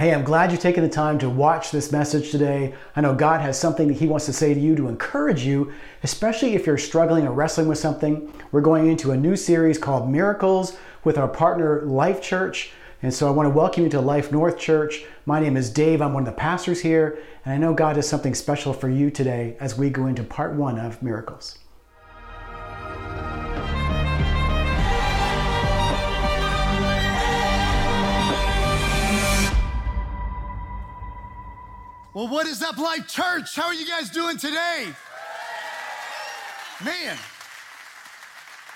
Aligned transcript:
Hey, 0.00 0.14
I'm 0.14 0.24
glad 0.24 0.50
you're 0.50 0.58
taking 0.58 0.82
the 0.82 0.88
time 0.88 1.18
to 1.18 1.28
watch 1.28 1.72
this 1.72 1.92
message 1.92 2.30
today. 2.30 2.72
I 2.96 3.02
know 3.02 3.14
God 3.14 3.42
has 3.42 3.60
something 3.60 3.88
that 3.88 3.98
He 3.98 4.06
wants 4.06 4.24
to 4.24 4.32
say 4.32 4.54
to 4.54 4.58
you 4.58 4.74
to 4.76 4.88
encourage 4.88 5.44
you, 5.44 5.74
especially 6.02 6.54
if 6.54 6.66
you're 6.66 6.78
struggling 6.78 7.26
or 7.26 7.34
wrestling 7.34 7.68
with 7.68 7.76
something. 7.76 8.32
We're 8.50 8.62
going 8.62 8.88
into 8.88 9.10
a 9.10 9.16
new 9.18 9.36
series 9.36 9.76
called 9.76 10.10
Miracles 10.10 10.78
with 11.04 11.18
our 11.18 11.28
partner 11.28 11.82
Life 11.82 12.22
Church. 12.22 12.72
And 13.02 13.12
so 13.12 13.28
I 13.28 13.30
want 13.30 13.44
to 13.44 13.54
welcome 13.54 13.82
you 13.82 13.90
to 13.90 14.00
Life 14.00 14.32
North 14.32 14.56
Church. 14.56 15.04
My 15.26 15.38
name 15.38 15.58
is 15.58 15.68
Dave. 15.68 16.00
I'm 16.00 16.14
one 16.14 16.26
of 16.26 16.34
the 16.34 16.40
pastors 16.40 16.80
here. 16.80 17.18
And 17.44 17.52
I 17.52 17.58
know 17.58 17.74
God 17.74 17.96
has 17.96 18.08
something 18.08 18.34
special 18.34 18.72
for 18.72 18.88
you 18.88 19.10
today 19.10 19.58
as 19.60 19.76
we 19.76 19.90
go 19.90 20.06
into 20.06 20.22
part 20.22 20.54
one 20.54 20.78
of 20.78 21.02
Miracles. 21.02 21.58
Well, 32.12 32.26
what 32.26 32.48
is 32.48 32.60
up, 32.60 32.76
Life 32.76 33.06
Church? 33.06 33.54
How 33.54 33.66
are 33.66 33.74
you 33.74 33.86
guys 33.86 34.10
doing 34.10 34.36
today? 34.36 34.88
Man, 36.84 37.16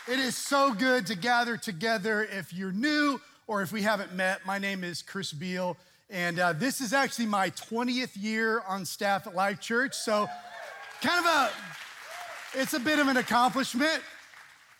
it 0.06 0.20
is 0.20 0.36
so 0.36 0.72
good 0.72 1.08
to 1.08 1.16
gather 1.16 1.56
together. 1.56 2.22
If 2.30 2.54
you're 2.54 2.70
new 2.70 3.20
or 3.48 3.60
if 3.60 3.72
we 3.72 3.82
haven't 3.82 4.14
met, 4.14 4.46
my 4.46 4.58
name 4.58 4.84
is 4.84 5.02
Chris 5.02 5.32
Beall, 5.32 5.76
and 6.08 6.38
uh, 6.38 6.52
this 6.52 6.80
is 6.80 6.92
actually 6.92 7.26
my 7.26 7.50
20th 7.50 8.12
year 8.14 8.62
on 8.68 8.84
staff 8.84 9.26
at 9.26 9.34
Life 9.34 9.58
Church. 9.58 9.96
So, 9.96 10.28
kind 11.02 11.18
of 11.18 11.26
a, 11.26 11.50
it's 12.60 12.74
a 12.74 12.80
bit 12.80 13.00
of 13.00 13.08
an 13.08 13.16
accomplishment. 13.16 14.00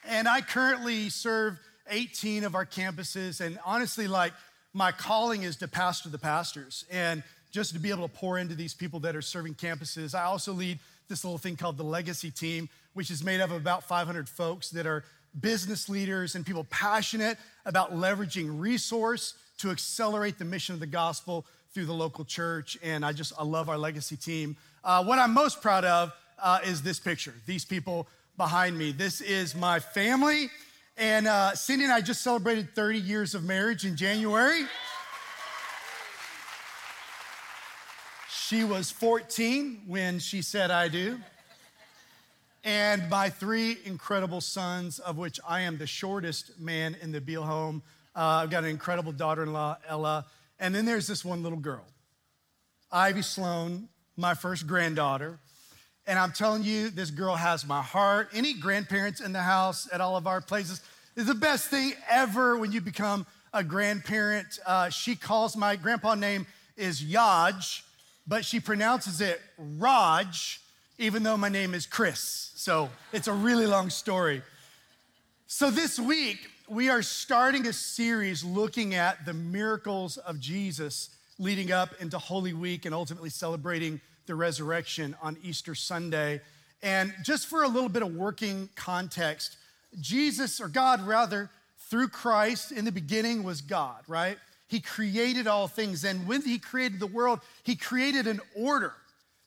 And 0.07 0.29
I 0.29 0.43
currently 0.43 1.09
serve 1.09 1.59
18 1.91 2.45
of 2.45 2.55
our 2.55 2.67
campuses, 2.67 3.41
and 3.41 3.59
honestly, 3.65 4.07
like, 4.07 4.33
my 4.73 4.93
calling 4.93 5.43
is 5.43 5.57
to 5.57 5.67
pastor 5.67 6.09
the 6.09 6.19
pastors. 6.19 6.85
And 6.89 7.25
just 7.55 7.73
to 7.73 7.79
be 7.79 7.91
able 7.91 8.09
to 8.09 8.13
pour 8.13 8.37
into 8.37 8.57
these 8.57 8.75
people 8.75 8.99
that 8.99 9.15
are 9.15 9.23
serving 9.23 9.55
campuses. 9.55 10.13
I 10.13 10.25
also 10.25 10.53
lead 10.53 10.81
this 11.09 11.23
little 11.23 11.39
thing 11.39 11.55
called 11.55 11.77
the 11.77 11.85
Legacy 11.85 12.33
Team, 12.33 12.69
which 12.95 13.13
is 13.13 13.23
made 13.23 13.41
up 13.41 13.51
of 13.51 13.57
about 13.57 13.85
500 13.85 14.29
folks 14.29 14.71
that 14.71 14.89
are 14.89 15.05
business 15.41 15.89
leaders 15.89 16.35
and 16.35 16.45
people 16.45 16.67
passionate 16.69 17.39
about 17.65 17.95
leveraging 17.95 18.61
resource 18.61 19.35
to 19.59 19.71
accelerate 19.71 20.37
the 20.37 20.45
mission 20.45 20.75
of 20.75 20.81
the 20.81 20.87
gospel 20.87 21.47
through 21.73 21.85
the 21.85 21.95
local 21.95 22.25
church. 22.25 22.77
And 22.83 23.07
I 23.07 23.13
just, 23.13 23.33
I 23.39 23.45
love 23.45 23.69
our 23.69 23.79
Legacy 23.79 24.17
Team. 24.17 24.57
Uh, 24.83 25.05
what 25.05 25.21
I'm 25.21 25.33
most 25.33 25.63
proud 25.63 25.85
of 25.85 26.13
uh, 26.43 26.59
is 26.65 26.83
this 26.83 26.99
picture, 26.99 27.35
these 27.47 27.65
people 27.65 28.09
behind 28.37 28.77
me. 28.77 28.91
This 28.91 29.21
is 29.21 29.55
my 29.55 29.79
family. 29.79 30.51
And 30.97 31.29
uh, 31.29 31.55
Cindy 31.55 31.85
and 31.85 31.93
I 31.93 32.01
just 32.01 32.23
celebrated 32.23 32.75
30 32.75 32.99
years 32.99 33.37
of 33.37 33.45
marriage 33.45 33.85
in 33.85 33.95
January. 33.95 34.65
She 38.49 38.63
was 38.63 38.91
14 38.91 39.85
when 39.87 40.19
she 40.19 40.43
said, 40.43 40.71
I 40.71 40.89
do. 40.89 41.19
And 42.63 43.09
my 43.09 43.31
three 43.31 43.79
incredible 43.87 44.43
sons, 44.43 44.99
of 44.99 45.17
which 45.17 45.41
I 45.49 45.61
am 45.61 45.79
the 45.79 45.87
shortest 45.87 46.61
man 46.61 46.95
in 47.01 47.11
the 47.11 47.23
Beall 47.23 47.45
home. 47.45 47.83
Uh, 48.15 48.43
I've 48.43 48.51
got 48.51 48.63
an 48.65 48.69
incredible 48.69 49.13
daughter 49.13 49.45
in 49.45 49.55
law, 49.55 49.79
Ella. 49.89 50.27
And 50.61 50.75
then 50.75 50.85
there's 50.85 51.07
this 51.07 51.25
one 51.25 51.43
little 51.43 51.59
girl, 51.59 51.87
Ivy 52.93 53.23
Sloan, 53.23 53.89
my 54.15 54.35
first 54.35 54.67
granddaughter. 54.67 55.39
And 56.07 56.19
I'm 56.19 56.33
telling 56.33 56.65
you, 56.65 56.91
this 56.91 57.11
girl 57.11 57.37
has 57.37 57.67
my 57.67 57.81
heart. 57.81 58.29
Any 58.35 58.53
grandparents 58.53 59.23
in 59.23 59.33
the 59.33 59.41
house 59.41 59.89
at 59.91 60.03
all 60.03 60.19
of 60.19 60.27
our 60.27 60.43
places 60.43 60.83
is 61.17 61.25
the 61.25 61.35
best 61.35 61.69
thing 61.69 61.95
ever 62.11 62.59
when 62.59 62.73
you 62.73 62.83
become 62.83 63.27
a 63.55 63.65
grandparent. 63.65 64.59
Uh, 64.67 64.91
she 64.91 65.17
calls 65.17 65.57
my 65.57 65.77
grandpa 65.77 66.15
name 66.15 66.47
is 66.77 67.03
Yaj, 67.03 67.81
but 68.27 68.45
she 68.45 68.61
pronounces 68.61 69.21
it 69.21 69.41
Raj, 69.59 70.61
even 70.99 71.23
though 71.23 71.37
my 71.37 71.49
name 71.49 71.75
is 71.75 71.87
Chris. 71.87 72.53
So 72.55 72.91
it's 73.13 73.29
a 73.29 73.33
really 73.33 73.67
long 73.67 73.91
story. 73.91 74.43
So 75.47 75.71
this 75.71 75.99
week, 75.99 76.39
we 76.69 76.89
are 76.89 77.03
starting 77.03 77.67
a 77.67 77.73
series 77.73 78.43
looking 78.43 78.95
at 78.95 79.27
the 79.27 79.35
miracles 79.35 80.17
of 80.17 80.41
Jesus 80.41 81.11
leading 81.39 81.73
up 81.73 81.91
into 82.01 82.19
Holy 82.19 82.55
Week 82.55 82.87
and 82.87 82.95
ultimately 82.95 83.29
celebrating 83.29 84.01
the 84.27 84.35
resurrection 84.35 85.15
on 85.21 85.37
Easter 85.43 85.75
Sunday. 85.75 86.41
And 86.83 87.13
just 87.23 87.47
for 87.47 87.63
a 87.63 87.69
little 87.69 87.89
bit 87.89 88.03
of 88.03 88.15
working 88.15 88.69
context, 88.77 89.57
Jesus, 90.01 90.61
or 90.61 90.69
God 90.69 91.07
rather, 91.07 91.51
through 91.91 92.09
Christ 92.09 92.73
in 92.73 92.85
the 92.85 92.93
beginning 92.93 93.43
was 93.43 93.61
God, 93.61 94.03
right? 94.09 94.39
He 94.75 94.81
created 94.81 95.47
all 95.47 95.69
things. 95.69 96.05
And 96.05 96.27
when 96.27 96.43
He 96.43 96.59
created 96.59 96.99
the 96.99 97.07
world, 97.07 97.39
He 97.63 97.77
created 97.77 98.27
an 98.27 98.41
order. 98.57 98.93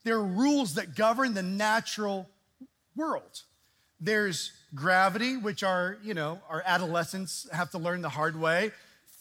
There 0.06 0.16
are 0.16 0.24
rules 0.24 0.76
that 0.76 0.96
govern 0.96 1.34
the 1.34 1.44
natural 1.44 2.30
world. 2.96 3.42
There's 4.00 4.54
gravity, 4.74 5.36
which 5.36 5.64
our, 5.64 5.98
you 6.02 6.14
know, 6.14 6.40
our 6.48 6.64
adolescents 6.66 7.46
have 7.52 7.72
to 7.72 7.78
learn 7.78 8.02
the 8.02 8.08
hard 8.08 8.40
way. 8.40 8.72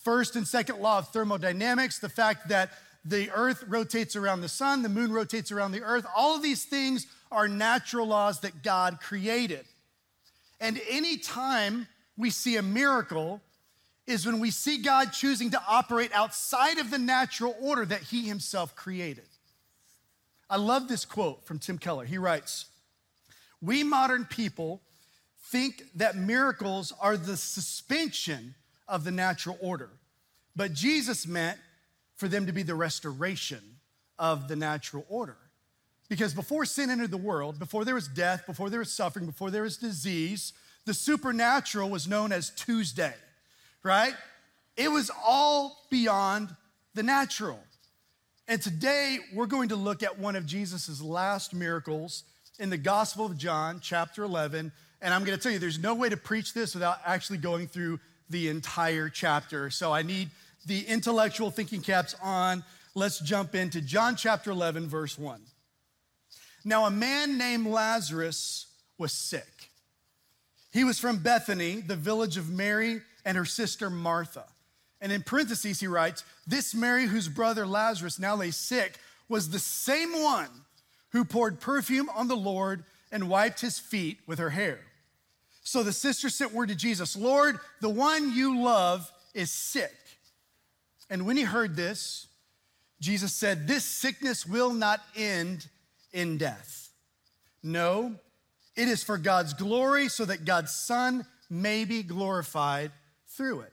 First 0.04 0.36
and 0.36 0.46
second 0.46 0.78
law 0.78 0.98
of 0.98 1.08
thermodynamics, 1.08 1.98
the 1.98 2.08
fact 2.08 2.50
that 2.50 2.70
the 3.04 3.28
earth 3.34 3.64
rotates 3.66 4.14
around 4.14 4.42
the 4.42 4.48
sun, 4.48 4.82
the 4.84 4.88
moon 4.88 5.12
rotates 5.12 5.50
around 5.50 5.72
the 5.72 5.82
earth. 5.82 6.06
All 6.14 6.36
of 6.36 6.42
these 6.42 6.66
things 6.66 7.08
are 7.32 7.48
natural 7.48 8.06
laws 8.06 8.42
that 8.42 8.62
God 8.62 9.00
created. 9.00 9.64
And 10.60 10.80
anytime 10.88 11.88
we 12.16 12.30
see 12.30 12.54
a 12.54 12.62
miracle, 12.62 13.42
is 14.06 14.24
when 14.24 14.38
we 14.38 14.50
see 14.50 14.78
God 14.78 15.12
choosing 15.12 15.50
to 15.50 15.62
operate 15.68 16.12
outside 16.14 16.78
of 16.78 16.90
the 16.90 16.98
natural 16.98 17.56
order 17.60 17.84
that 17.84 18.02
He 18.02 18.22
Himself 18.22 18.76
created. 18.76 19.24
I 20.48 20.56
love 20.56 20.88
this 20.88 21.04
quote 21.04 21.44
from 21.44 21.58
Tim 21.58 21.78
Keller. 21.78 22.04
He 22.04 22.18
writes 22.18 22.66
We 23.60 23.82
modern 23.82 24.24
people 24.24 24.80
think 25.50 25.82
that 25.96 26.16
miracles 26.16 26.92
are 27.00 27.16
the 27.16 27.36
suspension 27.36 28.54
of 28.88 29.02
the 29.04 29.10
natural 29.10 29.58
order, 29.60 29.90
but 30.54 30.72
Jesus 30.72 31.26
meant 31.26 31.58
for 32.14 32.28
them 32.28 32.46
to 32.46 32.52
be 32.52 32.62
the 32.62 32.74
restoration 32.74 33.60
of 34.18 34.48
the 34.48 34.56
natural 34.56 35.04
order. 35.08 35.36
Because 36.08 36.32
before 36.32 36.64
sin 36.64 36.90
entered 36.90 37.10
the 37.10 37.16
world, 37.16 37.58
before 37.58 37.84
there 37.84 37.96
was 37.96 38.06
death, 38.06 38.46
before 38.46 38.70
there 38.70 38.78
was 38.78 38.92
suffering, 38.92 39.26
before 39.26 39.50
there 39.50 39.64
was 39.64 39.76
disease, 39.76 40.52
the 40.84 40.94
supernatural 40.94 41.90
was 41.90 42.06
known 42.06 42.30
as 42.30 42.50
Tuesday 42.50 43.14
right? 43.86 44.14
It 44.76 44.90
was 44.90 45.10
all 45.24 45.86
beyond 45.90 46.54
the 46.94 47.02
natural. 47.02 47.60
And 48.48 48.60
today 48.60 49.18
we're 49.32 49.46
going 49.46 49.70
to 49.70 49.76
look 49.76 50.02
at 50.02 50.18
one 50.18 50.36
of 50.36 50.44
Jesus' 50.44 51.00
last 51.00 51.54
miracles 51.54 52.24
in 52.58 52.68
the 52.68 52.76
Gospel 52.76 53.26
of 53.26 53.38
John, 53.38 53.80
chapter 53.80 54.24
11. 54.24 54.72
And 55.00 55.14
I'm 55.14 55.24
going 55.24 55.38
to 55.38 55.42
tell 55.42 55.52
you, 55.52 55.58
there's 55.58 55.78
no 55.78 55.94
way 55.94 56.08
to 56.08 56.16
preach 56.16 56.52
this 56.52 56.74
without 56.74 56.98
actually 57.06 57.38
going 57.38 57.68
through 57.68 58.00
the 58.28 58.48
entire 58.48 59.08
chapter. 59.08 59.70
So 59.70 59.92
I 59.92 60.02
need 60.02 60.30
the 60.66 60.80
intellectual 60.86 61.50
thinking 61.50 61.80
caps 61.80 62.14
on. 62.22 62.64
Let's 62.94 63.20
jump 63.20 63.54
into 63.54 63.80
John 63.80 64.16
chapter 64.16 64.50
11, 64.50 64.88
verse 64.88 65.18
1. 65.18 65.40
Now, 66.64 66.86
a 66.86 66.90
man 66.90 67.38
named 67.38 67.66
Lazarus 67.66 68.66
was 68.98 69.12
sick. 69.12 69.70
He 70.72 70.82
was 70.82 70.98
from 70.98 71.18
Bethany, 71.18 71.80
the 71.80 71.96
village 71.96 72.36
of 72.36 72.50
Mary 72.50 73.00
and 73.26 73.36
her 73.36 73.44
sister 73.44 73.90
Martha. 73.90 74.44
And 75.02 75.12
in 75.12 75.22
parentheses, 75.22 75.80
he 75.80 75.88
writes, 75.88 76.24
This 76.46 76.74
Mary, 76.74 77.06
whose 77.06 77.28
brother 77.28 77.66
Lazarus 77.66 78.18
now 78.18 78.36
lay 78.36 78.52
sick, 78.52 78.98
was 79.28 79.50
the 79.50 79.58
same 79.58 80.22
one 80.22 80.48
who 81.10 81.24
poured 81.24 81.60
perfume 81.60 82.08
on 82.14 82.28
the 82.28 82.36
Lord 82.36 82.84
and 83.12 83.28
wiped 83.28 83.60
his 83.60 83.78
feet 83.78 84.20
with 84.26 84.38
her 84.38 84.50
hair. 84.50 84.78
So 85.62 85.82
the 85.82 85.92
sister 85.92 86.30
sent 86.30 86.54
word 86.54 86.68
to 86.68 86.76
Jesus, 86.76 87.16
Lord, 87.16 87.58
the 87.80 87.90
one 87.90 88.32
you 88.32 88.62
love 88.62 89.10
is 89.34 89.50
sick. 89.50 89.94
And 91.10 91.26
when 91.26 91.36
he 91.36 91.42
heard 91.42 91.76
this, 91.76 92.28
Jesus 93.00 93.32
said, 93.32 93.66
This 93.66 93.84
sickness 93.84 94.46
will 94.46 94.72
not 94.72 95.00
end 95.16 95.66
in 96.12 96.38
death. 96.38 96.90
No, 97.62 98.14
it 98.76 98.86
is 98.86 99.02
for 99.02 99.18
God's 99.18 99.52
glory, 99.52 100.08
so 100.08 100.24
that 100.24 100.44
God's 100.44 100.72
Son 100.72 101.26
may 101.50 101.84
be 101.84 102.02
glorified 102.04 102.92
through 103.36 103.60
it. 103.60 103.72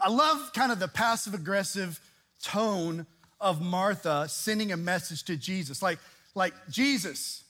I 0.00 0.10
love 0.10 0.52
kind 0.52 0.72
of 0.72 0.80
the 0.80 0.88
passive 0.88 1.34
aggressive 1.34 2.00
tone 2.42 3.06
of 3.40 3.62
Martha 3.62 4.26
sending 4.28 4.72
a 4.72 4.76
message 4.76 5.22
to 5.24 5.36
Jesus. 5.36 5.82
Like, 5.82 5.98
like 6.34 6.52
Jesus, 6.68 7.44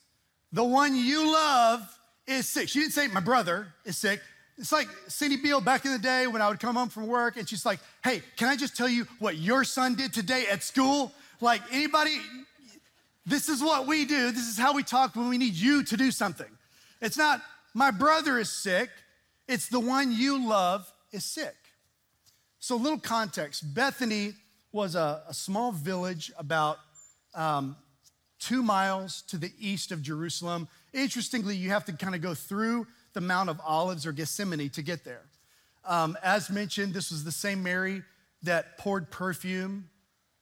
the 0.52 0.64
one 0.64 0.94
you 0.94 1.32
love 1.32 1.80
is 2.26 2.48
sick. 2.48 2.68
She 2.68 2.80
didn't 2.80 2.92
say, 2.92 3.08
My 3.08 3.20
brother 3.20 3.66
is 3.84 3.96
sick. 3.96 4.20
It's 4.56 4.70
like 4.70 4.88
Cindy 5.08 5.36
Beall 5.36 5.60
back 5.60 5.84
in 5.84 5.92
the 5.92 5.98
day 5.98 6.26
when 6.26 6.40
I 6.40 6.48
would 6.48 6.60
come 6.60 6.76
home 6.76 6.88
from 6.88 7.06
work 7.06 7.36
and 7.36 7.48
she's 7.48 7.66
like, 7.66 7.80
Hey, 8.02 8.22
can 8.36 8.48
I 8.48 8.56
just 8.56 8.76
tell 8.76 8.88
you 8.88 9.06
what 9.18 9.36
your 9.36 9.64
son 9.64 9.94
did 9.94 10.12
today 10.12 10.46
at 10.50 10.62
school? 10.62 11.12
Like, 11.40 11.62
anybody, 11.72 12.16
this 13.26 13.48
is 13.48 13.62
what 13.62 13.86
we 13.86 14.04
do. 14.04 14.30
This 14.30 14.48
is 14.48 14.58
how 14.58 14.74
we 14.74 14.82
talk 14.82 15.16
when 15.16 15.28
we 15.28 15.38
need 15.38 15.54
you 15.54 15.82
to 15.84 15.96
do 15.96 16.10
something. 16.10 16.50
It's 17.00 17.16
not, 17.16 17.40
My 17.72 17.90
brother 17.90 18.38
is 18.38 18.50
sick. 18.50 18.90
It's 19.46 19.68
the 19.68 19.80
one 19.80 20.12
you 20.12 20.46
love 20.46 20.90
is 21.12 21.24
sick. 21.24 21.54
So, 22.58 22.76
little 22.76 22.98
context 22.98 23.74
Bethany 23.74 24.32
was 24.72 24.94
a, 24.94 25.22
a 25.28 25.34
small 25.34 25.70
village 25.70 26.32
about 26.38 26.78
um, 27.34 27.76
two 28.38 28.62
miles 28.62 29.22
to 29.28 29.38
the 29.38 29.52
east 29.58 29.92
of 29.92 30.02
Jerusalem. 30.02 30.68
Interestingly, 30.92 31.56
you 31.56 31.70
have 31.70 31.84
to 31.86 31.92
kind 31.92 32.14
of 32.14 32.20
go 32.20 32.34
through 32.34 32.86
the 33.12 33.20
Mount 33.20 33.48
of 33.48 33.60
Olives 33.64 34.06
or 34.06 34.12
Gethsemane 34.12 34.70
to 34.70 34.82
get 34.82 35.04
there. 35.04 35.22
Um, 35.84 36.16
as 36.22 36.50
mentioned, 36.50 36.94
this 36.94 37.10
was 37.10 37.24
the 37.24 37.32
same 37.32 37.62
Mary 37.62 38.02
that 38.42 38.78
poured 38.78 39.10
perfume 39.10 39.88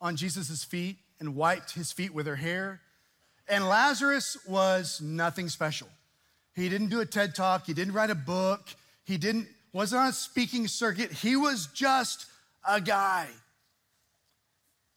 on 0.01 0.17
Jesus' 0.17 0.65
feet 0.65 0.97
and 1.21 1.37
wiped 1.37 1.73
his 1.73 1.93
feet 1.93 2.15
with 2.15 2.27
her 2.27 2.37
hair. 2.37 2.81
And 3.49 3.69
Lazarus 3.69 4.37
was 4.47 5.01
nothing 5.01 5.49
special. 5.49 5.89
He 6.55 6.69
didn't 6.69 6.89
do 6.89 7.01
a 7.01 7.07
TED 7.07 7.35
talk, 7.35 7.67
he 7.67 7.75
didn't 7.75 7.95
write 7.95 8.11
a 8.11 8.15
book, 8.15 8.69
he 9.05 9.19
didn't 9.19 9.49
wasn't 9.73 10.03
on 10.03 10.09
a 10.09 10.13
speaking 10.13 10.69
circuit. 10.69 11.13
He 11.13 11.37
was 11.37 11.67
just 11.69 12.27
a 12.67 12.81
guy. 12.81 13.29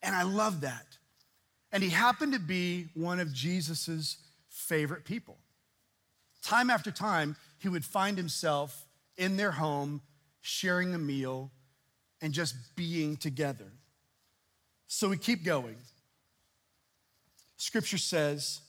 And 0.04 0.14
I 0.16 0.24
love 0.24 0.62
that. 0.62 0.86
And 1.72 1.82
he 1.82 1.90
happened 1.90 2.34
to 2.34 2.40
be 2.40 2.90
one 2.94 3.20
of 3.20 3.34
Jesus's 3.34 4.18
favorite 4.50 5.06
people. 5.06 5.38
Time 6.44 6.70
after 6.70 6.92
time, 6.92 7.36
he 7.58 7.70
would 7.70 7.86
find 7.86 8.18
himself 8.18 8.86
in 9.18 9.38
their 9.38 9.52
home, 9.52 10.02
sharing 10.42 10.94
a 10.94 10.98
meal, 10.98 11.52
and 12.22 12.34
just 12.34 12.56
being 12.76 13.18
together. 13.18 13.72
So 14.88 15.10
we 15.10 15.18
keep 15.18 15.44
going. 15.44 15.78
Scripture 17.58 17.98
says, 17.98 18.62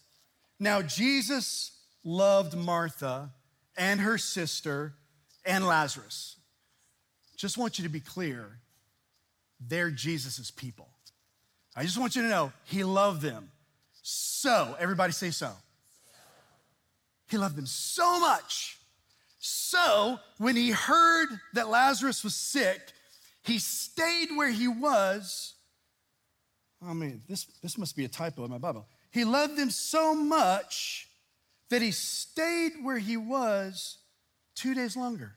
Now 0.58 0.82
Jesus 0.82 1.72
loved 2.02 2.56
Martha 2.56 3.30
and 3.76 4.00
her 4.00 4.16
sister 4.16 4.94
and 5.46 5.66
Lazarus. 5.66 6.36
Just 7.36 7.58
want 7.58 7.78
you 7.78 7.84
to 7.84 7.90
be 7.90 8.00
clear, 8.00 8.58
they're 9.60 9.90
Jesus' 9.90 10.50
people. 10.50 10.88
I 11.76 11.82
just 11.82 11.98
want 11.98 12.16
you 12.16 12.22
to 12.22 12.28
know 12.28 12.52
he 12.64 12.84
loved 12.84 13.22
them. 13.22 13.50
So, 14.02 14.76
everybody 14.78 15.12
say 15.12 15.30
so. 15.30 15.52
He 17.28 17.36
loved 17.36 17.56
them 17.56 17.66
so 17.66 18.20
much. 18.20 18.78
So, 19.38 20.18
when 20.38 20.56
he 20.56 20.70
heard 20.70 21.28
that 21.54 21.68
Lazarus 21.68 22.24
was 22.24 22.34
sick, 22.34 22.80
he 23.42 23.58
stayed 23.58 24.28
where 24.34 24.50
he 24.50 24.68
was. 24.68 25.54
I 26.86 26.92
mean, 26.92 27.22
this, 27.28 27.46
this 27.62 27.76
must 27.76 27.96
be 27.96 28.04
a 28.04 28.08
typo 28.08 28.44
in 28.44 28.50
my 28.50 28.58
Bible. 28.58 28.86
He 29.10 29.24
loved 29.24 29.56
them 29.56 29.70
so 29.70 30.14
much 30.14 31.08
that 31.70 31.82
he 31.82 31.90
stayed 31.90 32.72
where 32.82 32.98
he 32.98 33.16
was 33.16 33.98
two 34.56 34.74
days 34.74 34.96
longer. 34.96 35.32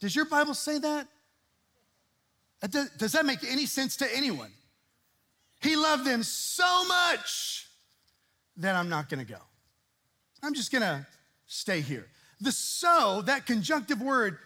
Does 0.00 0.16
your 0.16 0.24
Bible 0.24 0.54
say 0.54 0.78
that? 0.78 1.06
Does 2.98 3.12
that 3.12 3.26
make 3.26 3.44
any 3.44 3.66
sense 3.66 3.96
to 3.96 4.16
anyone? 4.16 4.50
He 5.60 5.76
loved 5.76 6.06
them 6.06 6.22
so 6.22 6.84
much 6.86 7.66
that 8.56 8.76
I'm 8.76 8.88
not 8.88 9.08
gonna 9.08 9.24
go. 9.24 9.38
I'm 10.42 10.54
just 10.54 10.72
gonna 10.72 11.06
stay 11.46 11.80
here. 11.80 12.06
The 12.40 12.52
so, 12.52 13.22
that 13.26 13.44
conjunctive 13.44 14.00
word, 14.00 14.38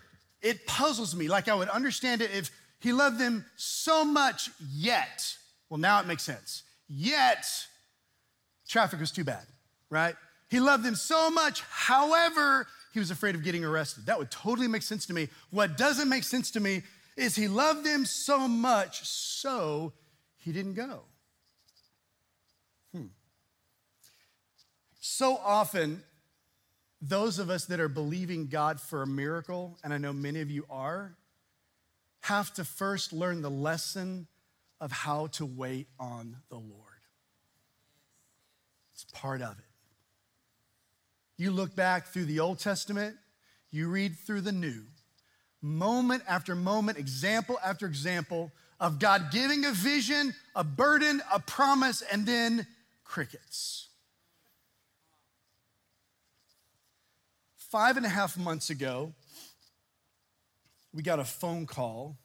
it 0.43 0.67
puzzles 0.67 1.15
me. 1.15 1.29
Like 1.29 1.49
I 1.49 1.55
would 1.55 1.69
understand 1.69 2.21
it 2.21 2.31
if 2.33 2.51
he 2.81 2.93
loved 2.93 3.19
them 3.19 3.45
so 3.57 4.05
much 4.05 4.51
yet. 4.73 5.37
Well, 5.71 5.79
now 5.79 6.01
it 6.01 6.07
makes 6.07 6.23
sense. 6.23 6.65
Yet, 6.89 7.47
traffic 8.69 9.01
was 9.01 9.11
too 9.11 9.25
bad, 9.25 9.45
right? 9.91 10.17
He 10.51 10.61
loved 10.61 10.85
them 10.85 10.95
so 10.95 11.31
much. 11.31 11.63
However, 11.71 12.67
he 12.95 13.01
was 13.01 13.11
afraid 13.11 13.35
of 13.35 13.43
getting 13.43 13.65
arrested. 13.65 14.07
That 14.07 14.19
would 14.19 14.31
totally 14.31 14.69
make 14.69 14.83
sense 14.83 15.05
to 15.07 15.13
me. 15.13 15.29
What 15.51 15.77
doesn't 15.77 16.09
make 16.09 16.23
sense 16.23 16.53
to 16.53 16.61
me 16.61 16.85
is 17.17 17.35
he 17.35 17.49
loved 17.49 17.85
them 17.85 18.05
so 18.05 18.47
much, 18.47 19.05
so 19.05 19.93
he 20.37 20.53
didn't 20.53 20.75
go. 20.75 21.01
Hmm. 22.93 23.07
So 25.01 25.37
often, 25.37 26.05
those 27.03 27.41
of 27.41 27.51
us 27.51 27.65
that 27.65 27.81
are 27.81 27.89
believing 27.89 28.47
God 28.47 28.81
for 28.81 29.03
a 29.03 29.09
miracle, 29.09 29.77
and 29.83 29.93
I 29.93 29.99
know 29.99 30.13
many 30.13 30.41
of 30.41 30.49
you 30.49 30.65
are, 30.71 31.17
have 32.21 32.55
to 32.55 32.65
first 32.65 33.13
learn 33.13 33.43
the 33.43 33.51
lesson 33.51 34.29
of 34.81 34.93
how 34.93 35.27
to 35.33 35.45
wait 35.45 35.89
on 35.99 36.37
the 36.49 36.59
Lord. 36.59 36.71
It's 38.93 39.05
part 39.13 39.43
of 39.43 39.59
it. 39.59 39.74
You 41.37 41.51
look 41.51 41.75
back 41.75 42.07
through 42.07 42.27
the 42.27 42.41
Old 42.41 42.59
Testament, 42.59 43.17
you 43.71 43.89
read 43.89 44.17
through 44.17 44.43
the 44.43 44.53
New, 44.53 44.85
moment 45.61 46.23
after 46.29 46.55
moment, 46.55 46.99
example 46.99 47.59
after 47.65 47.87
example 47.87 48.53
of 48.79 48.99
God 48.99 49.31
giving 49.33 49.65
a 49.65 49.73
vision, 49.73 50.35
a 50.55 50.63
burden, 50.63 51.23
a 51.33 51.41
promise, 51.41 52.03
and 52.03 52.27
then 52.27 52.67
crickets. 53.03 53.89
Five 57.57 57.97
and 57.97 58.07
a 58.07 58.09
half 58.09 58.37
months 58.37 58.71
ago, 58.71 59.13
we 60.93 61.03
got 61.03 61.19
a 61.19 61.25
phone 61.25 61.67
call 61.67 62.17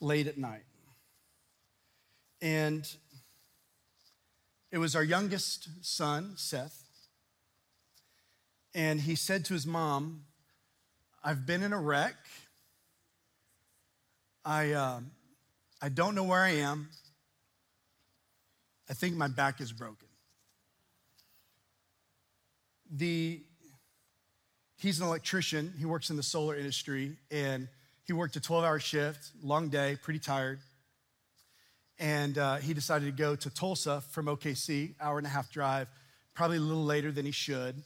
late 0.00 0.26
at 0.26 0.36
night. 0.36 0.64
And 2.42 2.88
it 4.72 4.78
was 4.78 4.96
our 4.96 5.04
youngest 5.04 5.68
son, 5.82 6.32
Seth. 6.36 6.85
And 8.76 9.00
he 9.00 9.14
said 9.14 9.46
to 9.46 9.54
his 9.54 9.66
mom, 9.66 10.24
I've 11.24 11.46
been 11.46 11.62
in 11.62 11.72
a 11.72 11.80
wreck. 11.80 12.14
I, 14.44 14.72
uh, 14.72 15.00
I 15.80 15.88
don't 15.88 16.14
know 16.14 16.24
where 16.24 16.42
I 16.42 16.56
am. 16.56 16.90
I 18.90 18.92
think 18.92 19.16
my 19.16 19.28
back 19.28 19.62
is 19.62 19.72
broken. 19.72 20.08
The, 22.90 23.40
he's 24.76 25.00
an 25.00 25.06
electrician. 25.06 25.72
He 25.78 25.86
works 25.86 26.10
in 26.10 26.16
the 26.16 26.22
solar 26.22 26.54
industry, 26.54 27.16
and 27.30 27.68
he 28.04 28.12
worked 28.12 28.36
a 28.36 28.40
12 28.40 28.62
hour 28.62 28.78
shift, 28.78 29.30
long 29.42 29.70
day, 29.70 29.96
pretty 30.02 30.20
tired. 30.20 30.60
And 31.98 32.36
uh, 32.36 32.56
he 32.56 32.74
decided 32.74 33.06
to 33.06 33.22
go 33.22 33.36
to 33.36 33.48
Tulsa 33.48 34.02
from 34.10 34.26
OKC, 34.26 34.96
hour 35.00 35.16
and 35.16 35.26
a 35.26 35.30
half 35.30 35.50
drive, 35.50 35.88
probably 36.34 36.58
a 36.58 36.60
little 36.60 36.84
later 36.84 37.10
than 37.10 37.24
he 37.24 37.32
should 37.32 37.82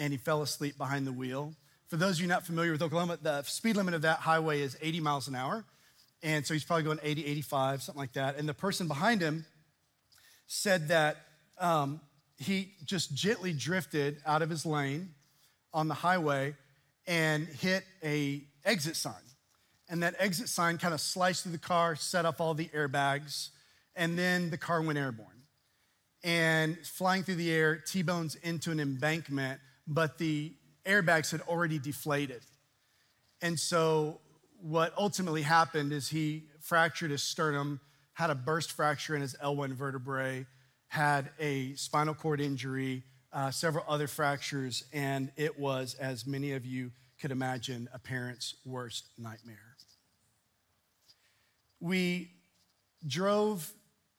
and 0.00 0.12
he 0.12 0.16
fell 0.16 0.42
asleep 0.42 0.78
behind 0.78 1.06
the 1.06 1.12
wheel. 1.12 1.52
For 1.88 1.96
those 1.96 2.16
of 2.16 2.22
you 2.22 2.26
not 2.26 2.46
familiar 2.46 2.72
with 2.72 2.82
Oklahoma, 2.82 3.18
the 3.20 3.42
speed 3.42 3.76
limit 3.76 3.94
of 3.94 4.02
that 4.02 4.20
highway 4.20 4.62
is 4.62 4.76
80 4.80 5.00
miles 5.00 5.28
an 5.28 5.34
hour. 5.36 5.64
And 6.22 6.44
so 6.44 6.54
he's 6.54 6.64
probably 6.64 6.84
going 6.84 6.98
80, 7.02 7.26
85, 7.26 7.82
something 7.82 8.00
like 8.00 8.14
that. 8.14 8.36
And 8.36 8.48
the 8.48 8.54
person 8.54 8.88
behind 8.88 9.20
him 9.20 9.44
said 10.46 10.88
that 10.88 11.18
um, 11.58 12.00
he 12.38 12.72
just 12.84 13.14
gently 13.14 13.52
drifted 13.52 14.16
out 14.24 14.40
of 14.40 14.48
his 14.48 14.64
lane 14.64 15.10
on 15.72 15.86
the 15.86 15.94
highway 15.94 16.54
and 17.06 17.46
hit 17.46 17.84
a 18.02 18.42
exit 18.64 18.96
sign. 18.96 19.14
And 19.88 20.02
that 20.02 20.14
exit 20.18 20.48
sign 20.48 20.78
kind 20.78 20.94
of 20.94 21.00
sliced 21.00 21.42
through 21.42 21.52
the 21.52 21.58
car, 21.58 21.94
set 21.94 22.24
up 22.24 22.40
all 22.40 22.54
the 22.54 22.68
airbags, 22.68 23.50
and 23.94 24.18
then 24.18 24.48
the 24.50 24.58
car 24.58 24.80
went 24.80 24.98
airborne. 24.98 25.28
And 26.22 26.78
flying 26.86 27.22
through 27.22 27.36
the 27.36 27.50
air, 27.50 27.76
T-bones 27.76 28.36
into 28.36 28.70
an 28.70 28.80
embankment 28.80 29.60
but 29.90 30.18
the 30.18 30.54
airbags 30.86 31.32
had 31.32 31.42
already 31.42 31.78
deflated. 31.78 32.42
And 33.42 33.58
so, 33.58 34.20
what 34.62 34.94
ultimately 34.96 35.42
happened 35.42 35.92
is 35.92 36.08
he 36.08 36.44
fractured 36.60 37.10
his 37.10 37.22
sternum, 37.22 37.80
had 38.12 38.30
a 38.30 38.34
burst 38.34 38.72
fracture 38.72 39.14
in 39.14 39.20
his 39.20 39.34
L1 39.42 39.72
vertebrae, 39.72 40.46
had 40.88 41.30
a 41.38 41.74
spinal 41.74 42.14
cord 42.14 42.40
injury, 42.40 43.02
uh, 43.32 43.50
several 43.50 43.84
other 43.88 44.06
fractures, 44.06 44.84
and 44.92 45.32
it 45.36 45.58
was, 45.58 45.94
as 45.94 46.26
many 46.26 46.52
of 46.52 46.64
you 46.64 46.92
could 47.20 47.32
imagine, 47.32 47.88
a 47.92 47.98
parent's 47.98 48.54
worst 48.64 49.08
nightmare. 49.18 49.56
We 51.80 52.30
drove 53.06 53.72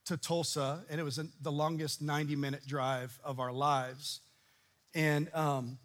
to 0.06 0.18
Tulsa, 0.18 0.84
and 0.90 1.00
it 1.00 1.04
was 1.04 1.20
the 1.42 1.52
longest 1.52 2.02
90 2.02 2.36
minute 2.36 2.66
drive 2.66 3.18
of 3.24 3.40
our 3.40 3.52
lives. 3.52 4.22
And, 4.94 5.34
um, 5.34 5.78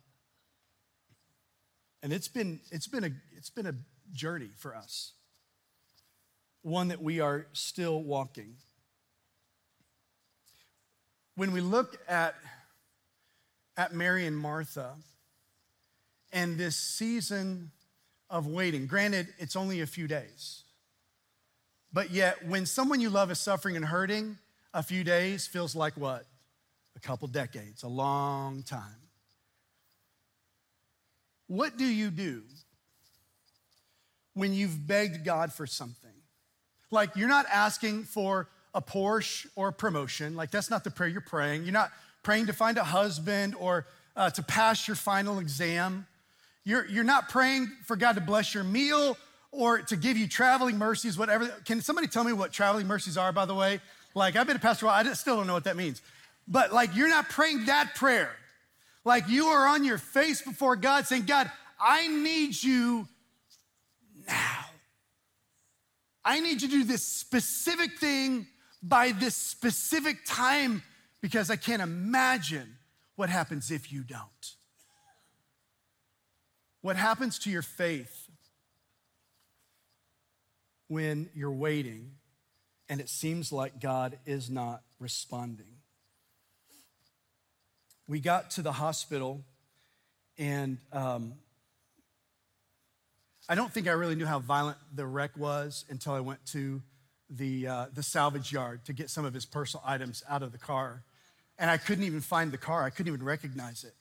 and 2.02 2.12
it's 2.12 2.28
been, 2.28 2.60
it's, 2.70 2.86
been 2.86 3.04
a, 3.04 3.10
it's 3.36 3.50
been 3.50 3.66
a 3.66 3.74
journey 4.12 4.50
for 4.56 4.74
us, 4.74 5.12
one 6.62 6.88
that 6.88 7.02
we 7.02 7.20
are 7.20 7.46
still 7.52 8.02
walking. 8.02 8.56
When 11.36 11.52
we 11.52 11.60
look 11.60 11.98
at, 12.08 12.34
at 13.76 13.92
Mary 13.92 14.26
and 14.26 14.36
Martha 14.36 14.94
and 16.32 16.58
this 16.58 16.76
season 16.76 17.70
of 18.28 18.46
waiting, 18.46 18.86
granted, 18.86 19.28
it's 19.38 19.54
only 19.54 19.80
a 19.82 19.86
few 19.86 20.08
days. 20.08 20.64
But 21.92 22.10
yet, 22.10 22.46
when 22.46 22.66
someone 22.66 23.00
you 23.00 23.10
love 23.10 23.30
is 23.30 23.38
suffering 23.38 23.76
and 23.76 23.84
hurting, 23.84 24.38
a 24.74 24.82
few 24.82 25.04
days 25.04 25.46
feels 25.46 25.74
like 25.74 25.94
what? 25.94 26.26
A 26.96 27.00
couple 27.00 27.28
decades, 27.28 27.82
a 27.82 27.88
long 27.88 28.62
time. 28.62 28.82
What 31.46 31.76
do 31.76 31.84
you 31.84 32.10
do 32.10 32.42
when 34.34 34.52
you've 34.52 34.86
begged 34.86 35.24
God 35.24 35.52
for 35.52 35.66
something? 35.66 36.10
Like, 36.90 37.14
you're 37.14 37.28
not 37.28 37.46
asking 37.52 38.04
for 38.04 38.48
a 38.74 38.80
Porsche 38.80 39.46
or 39.54 39.68
a 39.68 39.72
promotion. 39.72 40.34
Like, 40.36 40.50
that's 40.50 40.70
not 40.70 40.84
the 40.84 40.90
prayer 40.90 41.08
you're 41.08 41.20
praying. 41.20 41.64
You're 41.64 41.72
not 41.72 41.92
praying 42.22 42.46
to 42.46 42.52
find 42.52 42.78
a 42.78 42.84
husband 42.84 43.54
or 43.58 43.86
uh, 44.16 44.30
to 44.30 44.42
pass 44.42 44.88
your 44.88 44.96
final 44.96 45.38
exam. 45.38 46.06
You're, 46.64 46.86
you're 46.86 47.04
not 47.04 47.28
praying 47.28 47.70
for 47.84 47.96
God 47.96 48.14
to 48.14 48.20
bless 48.20 48.54
your 48.54 48.64
meal 48.64 49.16
or 49.52 49.78
to 49.82 49.96
give 49.96 50.16
you 50.16 50.26
traveling 50.26 50.78
mercies, 50.78 51.16
whatever. 51.16 51.46
Can 51.64 51.80
somebody 51.80 52.08
tell 52.08 52.24
me 52.24 52.32
what 52.32 52.52
traveling 52.52 52.86
mercies 52.86 53.16
are, 53.16 53.32
by 53.32 53.44
the 53.44 53.54
way? 53.54 53.80
Like, 54.14 54.34
I've 54.34 54.46
been 54.46 54.56
a 54.56 54.60
pastor 54.60 54.86
a 54.86 54.88
while, 54.88 55.06
I 55.06 55.12
still 55.12 55.36
don't 55.36 55.46
know 55.46 55.54
what 55.54 55.64
that 55.64 55.76
means. 55.76 56.02
But, 56.48 56.72
like, 56.72 56.94
you're 56.94 57.08
not 57.08 57.28
praying 57.28 57.66
that 57.66 57.94
prayer. 57.94 58.30
Like, 59.04 59.28
you 59.28 59.46
are 59.46 59.66
on 59.66 59.84
your 59.84 59.98
face 59.98 60.42
before 60.42 60.76
God 60.76 61.06
saying, 61.06 61.26
God, 61.26 61.50
I 61.80 62.08
need 62.08 62.62
you 62.62 63.06
now. 64.26 64.64
I 66.24 66.40
need 66.40 66.60
you 66.60 66.68
to 66.68 66.78
do 66.78 66.84
this 66.84 67.04
specific 67.04 67.98
thing 67.98 68.48
by 68.82 69.12
this 69.12 69.36
specific 69.36 70.18
time 70.26 70.82
because 71.20 71.50
I 71.50 71.56
can't 71.56 71.82
imagine 71.82 72.78
what 73.14 73.28
happens 73.28 73.70
if 73.70 73.92
you 73.92 74.02
don't. 74.02 74.54
What 76.82 76.96
happens 76.96 77.38
to 77.40 77.50
your 77.50 77.62
faith 77.62 78.28
when 80.88 81.30
you're 81.34 81.52
waiting 81.52 82.12
and 82.88 83.00
it 83.00 83.08
seems 83.08 83.52
like 83.52 83.80
God 83.80 84.18
is 84.26 84.50
not 84.50 84.82
responding? 84.98 85.75
We 88.08 88.20
got 88.20 88.50
to 88.52 88.62
the 88.62 88.72
hospital 88.72 89.42
and 90.38 90.78
um, 90.92 91.34
I 93.48 93.54
don't 93.54 93.72
think 93.72 93.88
I 93.88 93.92
really 93.92 94.14
knew 94.16 94.26
how 94.26 94.38
violent 94.38 94.78
the 94.94 95.06
wreck 95.06 95.36
was 95.36 95.84
until 95.88 96.12
I 96.12 96.20
went 96.20 96.44
to 96.46 96.82
the, 97.30 97.66
uh, 97.66 97.86
the 97.94 98.02
salvage 98.02 98.52
yard 98.52 98.84
to 98.86 98.92
get 98.92 99.10
some 99.10 99.24
of 99.24 99.34
his 99.34 99.44
personal 99.44 99.82
items 99.86 100.22
out 100.28 100.42
of 100.42 100.52
the 100.52 100.58
car. 100.58 101.02
And 101.58 101.70
I 101.70 101.76
couldn't 101.76 102.04
even 102.04 102.20
find 102.20 102.52
the 102.52 102.58
car, 102.58 102.84
I 102.84 102.90
couldn't 102.90 103.12
even 103.12 103.24
recognize 103.24 103.84
it. 103.84 103.94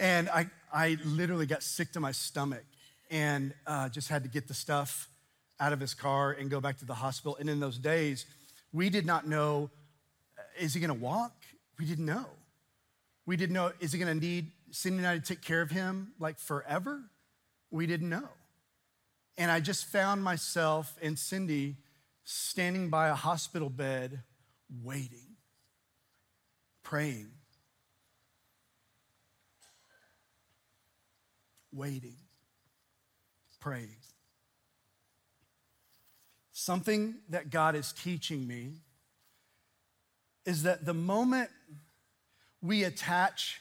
And 0.00 0.28
I, 0.28 0.46
I 0.72 0.96
literally 1.04 1.46
got 1.46 1.62
sick 1.62 1.92
to 1.92 2.00
my 2.00 2.12
stomach 2.12 2.64
and 3.10 3.52
uh, 3.66 3.88
just 3.88 4.08
had 4.08 4.22
to 4.22 4.28
get 4.28 4.48
the 4.48 4.54
stuff 4.54 5.08
out 5.60 5.72
of 5.72 5.80
his 5.80 5.92
car 5.92 6.32
and 6.32 6.50
go 6.50 6.60
back 6.60 6.78
to 6.78 6.84
the 6.84 6.94
hospital. 6.94 7.36
And 7.40 7.50
in 7.50 7.58
those 7.58 7.78
days, 7.78 8.26
we 8.72 8.90
did 8.90 9.06
not 9.06 9.26
know 9.26 9.70
uh, 10.38 10.42
is 10.62 10.72
he 10.72 10.80
gonna 10.80 10.94
walk? 10.94 11.32
We 11.78 11.84
didn't 11.84 12.06
know. 12.06 12.26
We 13.28 13.36
didn't 13.36 13.52
know, 13.52 13.72
is 13.78 13.92
he 13.92 13.98
gonna 13.98 14.14
need 14.14 14.52
Cindy 14.70 14.98
and 14.98 15.06
I 15.06 15.18
to 15.18 15.20
take 15.20 15.42
care 15.42 15.60
of 15.60 15.70
him 15.70 16.12
like 16.18 16.38
forever? 16.38 17.02
we 17.70 17.86
didn't 17.86 18.08
know. 18.08 18.28
And 19.36 19.50
I 19.50 19.60
just 19.60 19.86
found 19.86 20.22
myself 20.22 20.96
and 21.00 21.18
Cindy 21.18 21.76
standing 22.24 22.88
by 22.88 23.08
a 23.08 23.14
hospital 23.14 23.70
bed, 23.70 24.22
waiting, 24.82 25.36
praying, 26.82 27.30
waiting, 31.72 32.16
praying. 33.60 33.96
Something 36.52 37.16
that 37.28 37.50
God 37.50 37.76
is 37.76 37.92
teaching 37.92 38.46
me 38.46 38.72
is 40.44 40.64
that 40.64 40.84
the 40.84 40.94
moment 40.94 41.50
we 42.62 42.84
attach 42.84 43.60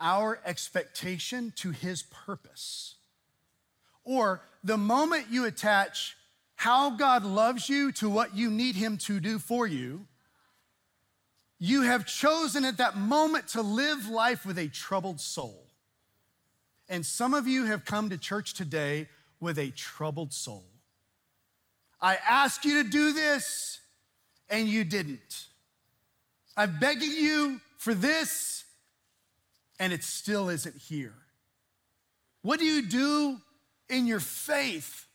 our 0.00 0.40
expectation 0.44 1.52
to 1.56 1.70
His 1.70 2.02
purpose, 2.02 2.96
or 4.04 4.42
the 4.62 4.76
moment 4.76 5.26
you 5.30 5.44
attach 5.44 6.16
how 6.54 6.90
God 6.90 7.24
loves 7.24 7.68
you 7.68 7.92
to 7.92 8.08
what 8.08 8.36
you 8.36 8.50
need 8.50 8.76
Him 8.76 8.96
to 8.98 9.20
do 9.20 9.38
for 9.38 9.66
you, 9.66 10.06
you 11.58 11.82
have 11.82 12.06
chosen 12.06 12.64
at 12.64 12.78
that 12.78 12.96
moment 12.96 13.48
to 13.48 13.62
live 13.62 14.08
life 14.08 14.44
with 14.44 14.58
a 14.58 14.68
troubled 14.68 15.20
soul. 15.20 15.66
And 16.88 17.04
some 17.04 17.34
of 17.34 17.46
you 17.46 17.64
have 17.64 17.84
come 17.84 18.10
to 18.10 18.18
church 18.18 18.54
today 18.54 19.08
with 19.40 19.58
a 19.58 19.70
troubled 19.70 20.32
soul. 20.32 20.64
I 22.00 22.18
asked 22.28 22.64
you 22.64 22.82
to 22.82 22.88
do 22.88 23.12
this 23.12 23.80
and 24.48 24.68
you 24.68 24.84
didn't. 24.84 25.46
I'm 26.56 26.78
begging 26.78 27.10
you 27.10 27.60
for 27.76 27.94
this 27.94 28.64
and 29.78 29.92
it 29.92 30.02
still 30.02 30.48
isn't 30.48 30.76
here. 30.76 31.14
What 32.42 32.58
do 32.58 32.64
you 32.64 32.82
do 32.82 33.38
in 33.88 34.06
your 34.06 34.20
faith 34.20 35.06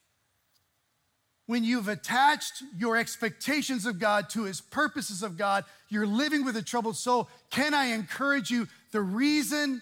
when 1.51 1.65
you've 1.65 1.89
attached 1.89 2.63
your 2.77 2.95
expectations 2.95 3.85
of 3.85 3.99
God 3.99 4.29
to 4.29 4.43
his 4.43 4.61
purposes 4.61 5.21
of 5.21 5.37
God, 5.37 5.65
you're 5.89 6.07
living 6.07 6.45
with 6.45 6.55
a 6.55 6.61
troubled 6.61 6.95
soul. 6.95 7.27
Can 7.49 7.73
I 7.73 7.87
encourage 7.87 8.49
you? 8.49 8.69
The 8.91 9.01
reason 9.01 9.81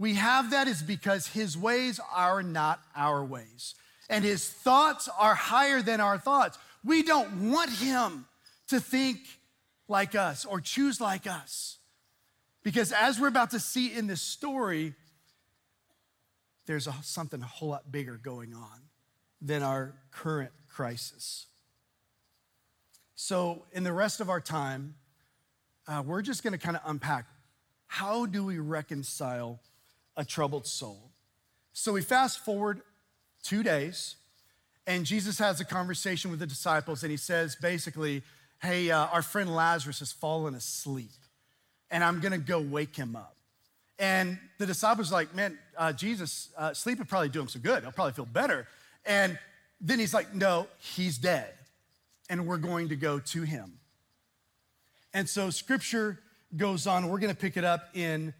we 0.00 0.14
have 0.14 0.50
that 0.50 0.66
is 0.66 0.82
because 0.82 1.28
his 1.28 1.56
ways 1.56 2.00
are 2.12 2.42
not 2.42 2.80
our 2.96 3.24
ways, 3.24 3.76
and 4.10 4.24
his 4.24 4.48
thoughts 4.48 5.08
are 5.16 5.36
higher 5.36 5.80
than 5.80 6.00
our 6.00 6.18
thoughts. 6.18 6.58
We 6.84 7.04
don't 7.04 7.52
want 7.52 7.70
him 7.70 8.26
to 8.66 8.80
think 8.80 9.18
like 9.88 10.14
us 10.14 10.44
or 10.44 10.60
choose 10.60 11.00
like 11.00 11.26
us. 11.26 11.78
Because 12.62 12.92
as 12.92 13.20
we're 13.20 13.28
about 13.28 13.50
to 13.50 13.60
see 13.60 13.92
in 13.92 14.06
this 14.06 14.22
story, 14.22 14.94
there's 16.66 16.86
a, 16.86 16.94
something 17.02 17.42
a 17.42 17.46
whole 17.46 17.68
lot 17.68 17.92
bigger 17.92 18.16
going 18.16 18.54
on 18.54 18.80
than 19.40 19.62
our 19.62 19.94
current 20.10 20.52
crisis. 20.68 21.46
So, 23.14 23.62
in 23.72 23.84
the 23.84 23.92
rest 23.92 24.20
of 24.20 24.28
our 24.28 24.40
time, 24.40 24.94
uh, 25.86 26.02
we're 26.04 26.22
just 26.22 26.42
going 26.42 26.52
to 26.52 26.58
kind 26.58 26.76
of 26.76 26.82
unpack 26.86 27.26
how 27.86 28.26
do 28.26 28.44
we 28.44 28.58
reconcile 28.58 29.60
a 30.16 30.24
troubled 30.24 30.66
soul? 30.66 31.10
So, 31.72 31.92
we 31.92 32.02
fast 32.02 32.44
forward 32.44 32.80
two 33.42 33.62
days, 33.62 34.16
and 34.86 35.04
Jesus 35.04 35.38
has 35.38 35.60
a 35.60 35.64
conversation 35.64 36.30
with 36.30 36.40
the 36.40 36.46
disciples, 36.46 37.02
and 37.02 37.10
he 37.10 37.16
says 37.16 37.56
basically, 37.56 38.22
Hey, 38.60 38.90
uh, 38.90 39.06
our 39.06 39.22
friend 39.22 39.54
Lazarus 39.54 39.98
has 39.98 40.12
fallen 40.12 40.54
asleep, 40.54 41.10
and 41.90 42.02
I'm 42.02 42.20
to 42.32 42.38
go 42.38 42.60
wake 42.60 42.96
him 42.96 43.16
up. 43.16 43.36
And 43.98 44.38
the 44.58 44.66
disciples 44.66 45.12
are 45.12 45.14
like, 45.14 45.34
man, 45.34 45.58
uh, 45.76 45.92
Jesus, 45.92 46.50
uh, 46.56 46.74
sleep 46.74 46.98
would 46.98 47.08
probably 47.08 47.28
do 47.28 47.40
him 47.40 47.48
some 47.48 47.62
good. 47.62 47.82
He'll 47.82 47.92
probably 47.92 48.12
feel 48.12 48.26
better. 48.26 48.66
And 49.06 49.38
then 49.80 49.98
he's 49.98 50.14
like, 50.14 50.34
no, 50.34 50.66
he's 50.78 51.18
dead. 51.18 51.52
And 52.28 52.46
we're 52.46 52.58
going 52.58 52.88
to 52.88 52.96
go 52.96 53.18
to 53.18 53.42
him. 53.42 53.78
And 55.12 55.28
so 55.28 55.50
scripture 55.50 56.18
goes 56.56 56.86
on. 56.86 57.08
We're 57.08 57.20
to 57.32 57.38
pick 57.38 57.56
it 57.56 57.64
up 57.64 57.88
in 57.94 58.34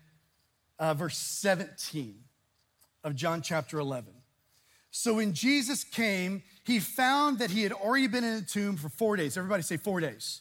uh, 0.79 0.95
verse 0.95 1.19
17 1.19 2.17
of 3.05 3.15
John 3.15 3.43
chapter 3.43 3.79
11. 3.79 4.13
So 4.91 5.15
when 5.15 5.35
Jesus 5.35 5.85
came, 5.85 6.43
he 6.65 6.81
found 6.81 7.39
that 7.39 7.51
he 7.51 7.63
had 7.63 7.73
already 7.73 8.07
been 8.07 8.25
in 8.25 8.37
the 8.37 8.47
tomb 8.47 8.77
for 8.77 8.89
four 8.89 9.17
days. 9.17 9.37
Everybody 9.37 9.63
say 9.63 9.77
four 9.77 10.01
days. 10.01 10.41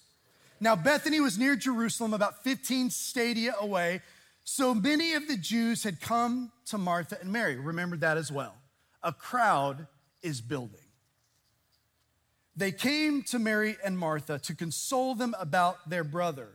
Now, 0.59 0.75
Bethany 0.75 1.19
was 1.19 1.37
near 1.37 1.57
Jerusalem, 1.57 2.13
about 2.13 2.43
15 2.43 2.89
stadia 2.89 3.53
away. 3.59 4.01
So 4.45 4.73
many 4.73 5.13
of 5.13 5.27
the 5.27 5.35
Jews 5.35 5.83
had 5.83 5.99
come 5.99 6.51
to 6.67 6.77
Martha 6.77 7.17
and 7.19 7.31
Mary. 7.31 7.57
Remember 7.57 7.97
that 7.97 8.17
as 8.17 8.31
well. 8.31 8.55
A 9.03 9.11
crowd 9.11 9.87
is 10.21 10.39
building. 10.39 10.79
They 12.55 12.71
came 12.71 13.23
to 13.23 13.39
Mary 13.39 13.75
and 13.83 13.97
Martha 13.97 14.39
to 14.39 14.55
console 14.55 15.15
them 15.15 15.35
about 15.39 15.89
their 15.89 16.03
brother. 16.03 16.49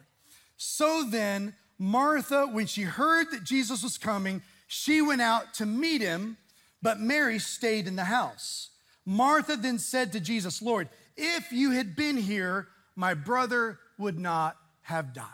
So 0.56 1.04
then, 1.04 1.54
Martha, 1.78 2.46
when 2.46 2.66
she 2.66 2.82
heard 2.82 3.30
that 3.32 3.44
Jesus 3.44 3.82
was 3.82 3.98
coming, 3.98 4.42
she 4.66 5.02
went 5.02 5.20
out 5.20 5.54
to 5.54 5.66
meet 5.66 6.00
him, 6.00 6.38
but 6.80 7.00
Mary 7.00 7.38
stayed 7.38 7.86
in 7.86 7.96
the 7.96 8.04
house. 8.04 8.70
Martha 9.08 9.56
then 9.56 9.78
said 9.78 10.12
to 10.12 10.20
Jesus, 10.20 10.60
Lord, 10.60 10.86
if 11.16 11.50
you 11.50 11.70
had 11.70 11.96
been 11.96 12.18
here, 12.18 12.68
my 12.94 13.14
brother 13.14 13.78
would 13.96 14.18
not 14.18 14.58
have 14.82 15.14
died. 15.14 15.24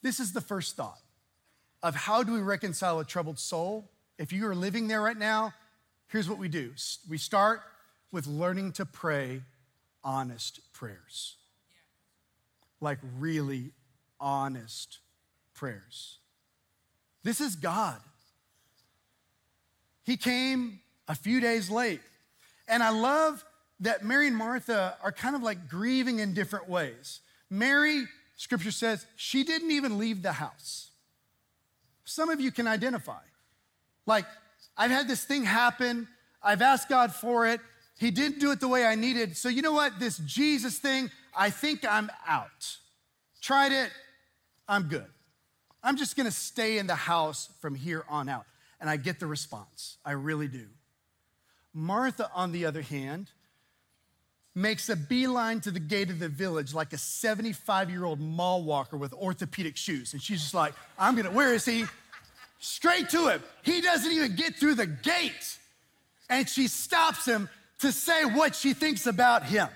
This 0.00 0.18
is 0.18 0.32
the 0.32 0.40
first 0.40 0.74
thought 0.74 0.98
of 1.82 1.94
how 1.94 2.22
do 2.22 2.32
we 2.32 2.40
reconcile 2.40 2.98
a 2.98 3.04
troubled 3.04 3.38
soul. 3.38 3.90
If 4.16 4.32
you 4.32 4.46
are 4.46 4.54
living 4.54 4.88
there 4.88 5.02
right 5.02 5.18
now, 5.18 5.52
here's 6.08 6.30
what 6.30 6.38
we 6.38 6.48
do 6.48 6.72
we 7.10 7.18
start 7.18 7.60
with 8.10 8.26
learning 8.26 8.72
to 8.72 8.86
pray 8.86 9.42
honest 10.02 10.60
prayers. 10.72 11.36
Like 12.80 13.00
really 13.18 13.72
honest 14.18 15.00
prayers. 15.52 16.20
This 17.22 17.38
is 17.38 17.54
God. 17.54 18.00
He 20.04 20.16
came 20.16 20.80
a 21.06 21.14
few 21.14 21.38
days 21.38 21.68
late. 21.68 22.00
And 22.68 22.82
I 22.82 22.90
love 22.90 23.44
that 23.80 24.04
Mary 24.04 24.28
and 24.28 24.36
Martha 24.36 24.96
are 25.02 25.12
kind 25.12 25.34
of 25.34 25.42
like 25.42 25.68
grieving 25.68 26.20
in 26.20 26.34
different 26.34 26.68
ways. 26.68 27.20
Mary, 27.50 28.04
scripture 28.36 28.70
says, 28.70 29.06
she 29.16 29.44
didn't 29.44 29.70
even 29.72 29.98
leave 29.98 30.22
the 30.22 30.32
house. 30.32 30.90
Some 32.04 32.30
of 32.30 32.40
you 32.40 32.50
can 32.50 32.66
identify. 32.66 33.20
Like, 34.06 34.26
I've 34.76 34.90
had 34.90 35.08
this 35.08 35.24
thing 35.24 35.44
happen, 35.44 36.08
I've 36.42 36.62
asked 36.62 36.88
God 36.88 37.12
for 37.12 37.46
it, 37.46 37.60
He 37.98 38.10
didn't 38.10 38.40
do 38.40 38.50
it 38.50 38.60
the 38.60 38.68
way 38.68 38.86
I 38.86 38.94
needed. 38.94 39.36
So, 39.36 39.48
you 39.48 39.62
know 39.62 39.72
what? 39.72 39.98
This 40.00 40.18
Jesus 40.18 40.78
thing, 40.78 41.10
I 41.36 41.50
think 41.50 41.84
I'm 41.84 42.10
out. 42.26 42.76
Tried 43.40 43.72
it, 43.72 43.90
I'm 44.68 44.84
good. 44.84 45.06
I'm 45.82 45.96
just 45.96 46.16
gonna 46.16 46.30
stay 46.30 46.78
in 46.78 46.86
the 46.86 46.94
house 46.94 47.50
from 47.60 47.74
here 47.74 48.04
on 48.08 48.28
out. 48.28 48.46
And 48.80 48.88
I 48.88 48.96
get 48.96 49.20
the 49.20 49.26
response. 49.26 49.98
I 50.04 50.12
really 50.12 50.48
do. 50.48 50.66
Martha, 51.74 52.30
on 52.34 52.52
the 52.52 52.66
other 52.66 52.82
hand, 52.82 53.30
makes 54.54 54.88
a 54.88 54.96
beeline 54.96 55.60
to 55.60 55.70
the 55.70 55.80
gate 55.80 56.10
of 56.10 56.18
the 56.18 56.28
village 56.28 56.74
like 56.74 56.92
a 56.92 56.98
75 56.98 57.90
year 57.90 58.04
old 58.04 58.20
mall 58.20 58.62
walker 58.62 58.96
with 58.96 59.12
orthopedic 59.14 59.76
shoes. 59.76 60.12
And 60.12 60.22
she's 60.22 60.42
just 60.42 60.54
like, 60.54 60.74
I'm 60.98 61.16
gonna, 61.16 61.30
where 61.30 61.54
is 61.54 61.64
he? 61.64 61.84
Straight 62.58 63.08
to 63.10 63.28
him. 63.28 63.42
He 63.62 63.80
doesn't 63.80 64.12
even 64.12 64.36
get 64.36 64.56
through 64.56 64.74
the 64.74 64.86
gate. 64.86 65.58
And 66.28 66.48
she 66.48 66.68
stops 66.68 67.24
him 67.24 67.48
to 67.80 67.90
say 67.90 68.24
what 68.24 68.54
she 68.54 68.74
thinks 68.74 69.06
about 69.06 69.44
him. 69.44 69.68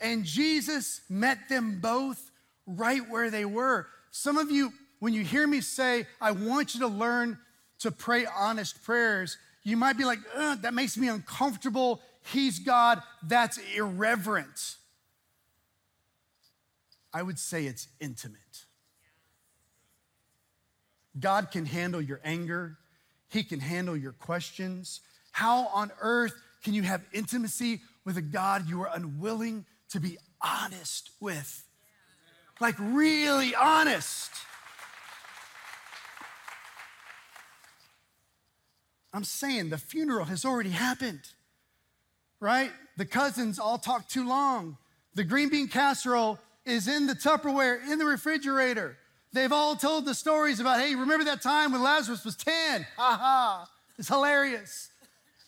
And 0.00 0.24
Jesus 0.24 1.00
met 1.08 1.48
them 1.48 1.80
both 1.80 2.30
right 2.66 3.02
where 3.08 3.30
they 3.30 3.44
were. 3.44 3.86
Some 4.10 4.38
of 4.38 4.50
you, 4.50 4.72
when 5.00 5.12
you 5.12 5.22
hear 5.22 5.46
me 5.46 5.60
say, 5.60 6.06
I 6.20 6.32
want 6.32 6.74
you 6.74 6.80
to 6.80 6.86
learn 6.88 7.38
to 7.84 7.90
pray 7.90 8.26
honest 8.26 8.82
prayers, 8.82 9.38
you 9.62 9.76
might 9.76 9.96
be 9.96 10.04
like, 10.04 10.18
that 10.34 10.74
makes 10.74 10.98
me 10.98 11.08
uncomfortable. 11.08 12.00
He's 12.32 12.58
God. 12.58 13.02
That's 13.22 13.58
irreverent. 13.76 14.76
I 17.12 17.22
would 17.22 17.38
say 17.38 17.66
it's 17.66 17.86
intimate. 18.00 18.40
God 21.20 21.50
can 21.50 21.64
handle 21.64 22.00
your 22.00 22.20
anger, 22.24 22.76
He 23.28 23.44
can 23.44 23.60
handle 23.60 23.96
your 23.96 24.12
questions. 24.12 25.00
How 25.30 25.66
on 25.68 25.92
earth 26.00 26.34
can 26.62 26.74
you 26.74 26.82
have 26.82 27.02
intimacy 27.12 27.80
with 28.04 28.16
a 28.16 28.22
God 28.22 28.68
you 28.68 28.82
are 28.82 28.90
unwilling 28.92 29.66
to 29.90 30.00
be 30.00 30.18
honest 30.42 31.10
with? 31.20 31.64
Like, 32.60 32.76
really 32.78 33.54
honest. 33.54 34.30
I'm 39.14 39.22
saying 39.22 39.70
the 39.70 39.78
funeral 39.78 40.24
has 40.24 40.44
already 40.44 40.70
happened, 40.70 41.20
right? 42.40 42.72
The 42.96 43.06
cousins 43.06 43.60
all 43.60 43.78
talk 43.78 44.08
too 44.08 44.26
long. 44.26 44.76
The 45.14 45.22
green 45.22 45.50
bean 45.50 45.68
casserole 45.68 46.40
is 46.66 46.88
in 46.88 47.06
the 47.06 47.14
Tupperware 47.14 47.78
in 47.88 48.00
the 48.00 48.04
refrigerator. 48.04 48.96
They've 49.32 49.52
all 49.52 49.76
told 49.76 50.04
the 50.04 50.14
stories 50.14 50.58
about, 50.58 50.80
hey, 50.80 50.96
remember 50.96 51.26
that 51.26 51.42
time 51.42 51.70
when 51.70 51.80
Lazarus 51.80 52.24
was 52.24 52.34
10? 52.34 52.84
Ha 52.96 53.16
ha. 53.20 53.68
It's 53.96 54.08
hilarious. 54.08 54.90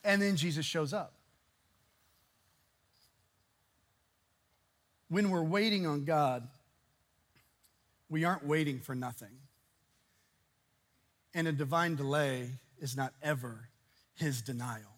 And 0.05 0.23
then 0.23 0.37
Jesus 0.37 0.65
shows 0.65 0.93
up. 0.93 1.13
When 5.09 5.31
we're 5.31 5.43
waiting 5.43 5.89
on 5.89 6.05
God, 6.05 6.47
we 8.09 8.25
aren't 8.25 8.47
waiting 8.47 8.79
for 8.79 8.95
nothing. 8.95 9.41
And 11.35 11.49
a 11.49 11.53
divine 11.53 11.97
delay 11.97 12.51
is 12.80 12.97
not 12.97 13.12
ever 13.23 13.68
his 14.14 14.42
denial. 14.42 14.97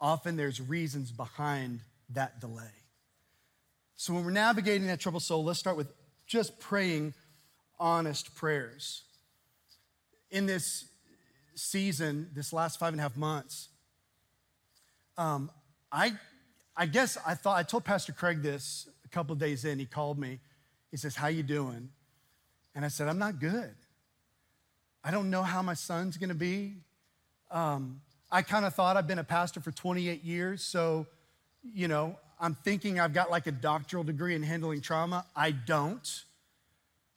Often 0.00 0.36
there's 0.36 0.60
reasons 0.60 1.10
behind 1.10 1.80
that 2.14 2.40
delay. 2.40 2.72
So 3.96 4.14
when 4.14 4.24
we're 4.24 4.30
navigating 4.30 4.86
that 4.86 5.00
troubled 5.00 5.22
soul, 5.22 5.44
let's 5.44 5.58
start 5.58 5.76
with 5.76 5.88
just 6.26 6.58
praying 6.58 7.12
honest 7.78 8.34
prayers. 8.34 9.02
In 10.30 10.46
this 10.46 10.86
season, 11.54 12.30
this 12.34 12.52
last 12.52 12.78
five 12.78 12.92
and 12.92 13.00
a 13.00 13.02
half 13.02 13.16
months, 13.16 13.68
um, 15.18 15.50
I, 15.92 16.12
I 16.76 16.86
guess 16.86 17.18
I 17.26 17.34
thought 17.34 17.58
I 17.58 17.62
told 17.62 17.84
Pastor 17.84 18.12
Craig 18.12 18.42
this 18.42 18.88
a 19.04 19.08
couple 19.08 19.34
days 19.34 19.64
in. 19.64 19.78
He 19.78 19.86
called 19.86 20.18
me. 20.18 20.38
He 20.90 20.96
says, 20.96 21.16
"How 21.16 21.26
you 21.26 21.42
doing?" 21.42 21.90
And 22.74 22.84
I 22.84 22.88
said, 22.88 23.08
"I'm 23.08 23.18
not 23.18 23.38
good. 23.38 23.74
I 25.02 25.10
don't 25.10 25.30
know 25.30 25.42
how 25.42 25.62
my 25.62 25.74
son's 25.74 26.16
going 26.16 26.28
to 26.28 26.34
be. 26.34 26.76
Um, 27.50 28.00
I 28.30 28.42
kind 28.42 28.64
of 28.64 28.74
thought 28.74 28.96
I've 28.96 29.06
been 29.06 29.18
a 29.18 29.24
pastor 29.24 29.60
for 29.60 29.72
28 29.72 30.24
years, 30.24 30.62
so, 30.62 31.06
you 31.74 31.88
know, 31.88 32.16
I'm 32.38 32.54
thinking 32.54 33.00
I've 33.00 33.12
got 33.12 33.30
like 33.30 33.46
a 33.46 33.52
doctoral 33.52 34.04
degree 34.04 34.34
in 34.34 34.42
handling 34.42 34.80
trauma. 34.80 35.26
I 35.34 35.50
don't. 35.50 36.24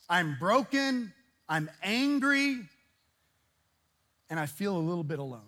I'm 0.09 0.37
broken, 0.39 1.13
I'm 1.47 1.69
angry, 1.81 2.59
and 4.29 4.39
I 4.39 4.47
feel 4.47 4.75
a 4.75 4.79
little 4.79 5.03
bit 5.03 5.19
alone. 5.19 5.41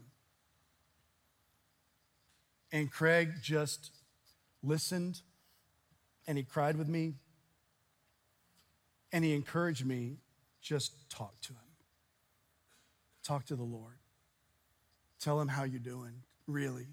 And 2.71 2.91
Craig 2.91 3.33
just 3.41 3.91
listened 4.63 5.21
and 6.27 6.37
he 6.37 6.43
cried 6.43 6.77
with 6.77 6.87
me 6.87 7.13
and 9.11 9.23
he 9.23 9.33
encouraged 9.33 9.85
me 9.85 10.17
just 10.61 11.09
talk 11.09 11.39
to 11.41 11.53
him. 11.53 11.59
Talk 13.23 13.45
to 13.45 13.55
the 13.55 13.63
Lord. 13.63 13.95
Tell 15.25 15.41
him 15.41 15.47
how 15.47 15.63
you're 15.63 15.79
doing, 15.79 16.21
really. 16.45 16.85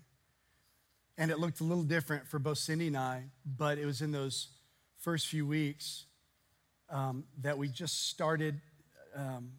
And 1.19 1.31
it 1.31 1.39
looked 1.39 1.61
a 1.61 1.65
little 1.65 1.83
different 1.83 2.27
for 2.27 2.39
both 2.39 2.57
Cindy 2.57 2.87
and 2.87 2.97
I, 2.97 3.25
but 3.45 3.77
it 3.77 3.85
was 3.85 4.01
in 4.01 4.11
those 4.11 4.49
first 5.01 5.27
few 5.27 5.47
weeks 5.47 6.07
um, 6.89 7.25
that 7.43 7.59
we 7.59 7.69
just 7.69 8.09
started 8.09 8.59
um, 9.15 9.51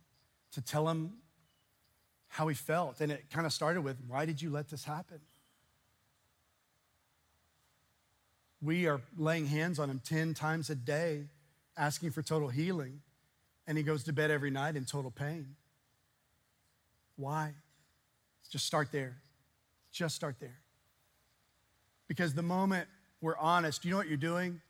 to 0.54 0.62
tell 0.62 0.90
him 0.90 1.18
how 2.30 2.48
he 2.48 2.56
felt. 2.56 3.00
And 3.00 3.12
it 3.12 3.26
kind 3.32 3.46
of 3.46 3.54
started 3.54 3.82
with, 3.84 3.98
Why 4.08 4.26
did 4.26 4.42
you 4.42 4.50
let 4.50 4.70
this 4.70 4.84
happen? 4.84 5.20
We 8.60 8.88
are 8.88 9.02
laying 9.16 9.46
hands 9.46 9.78
on 9.78 9.88
him 9.88 10.02
10 10.04 10.34
times 10.34 10.72
a 10.72 10.76
day, 10.76 11.26
asking 11.78 12.10
for 12.10 12.24
total 12.24 12.48
healing. 12.48 13.02
And 13.68 13.78
he 13.78 13.84
goes 13.84 14.04
to 14.06 14.14
bed 14.14 14.32
every 14.32 14.50
night 14.50 14.76
in 14.76 14.86
total 14.86 15.12
pain. 15.12 15.58
Why? 17.18 17.54
Just 18.50 18.66
start 18.66 18.92
there. 18.92 19.18
Just 19.92 20.16
start 20.16 20.36
there. 20.40 20.60
Because 22.08 22.34
the 22.34 22.44
moment 22.44 22.88
we're 23.22 23.38
honest, 23.38 23.86
you 23.86 23.92
know 23.92 23.98
what 23.98 24.08
you're 24.08 24.18
doing? 24.18 24.62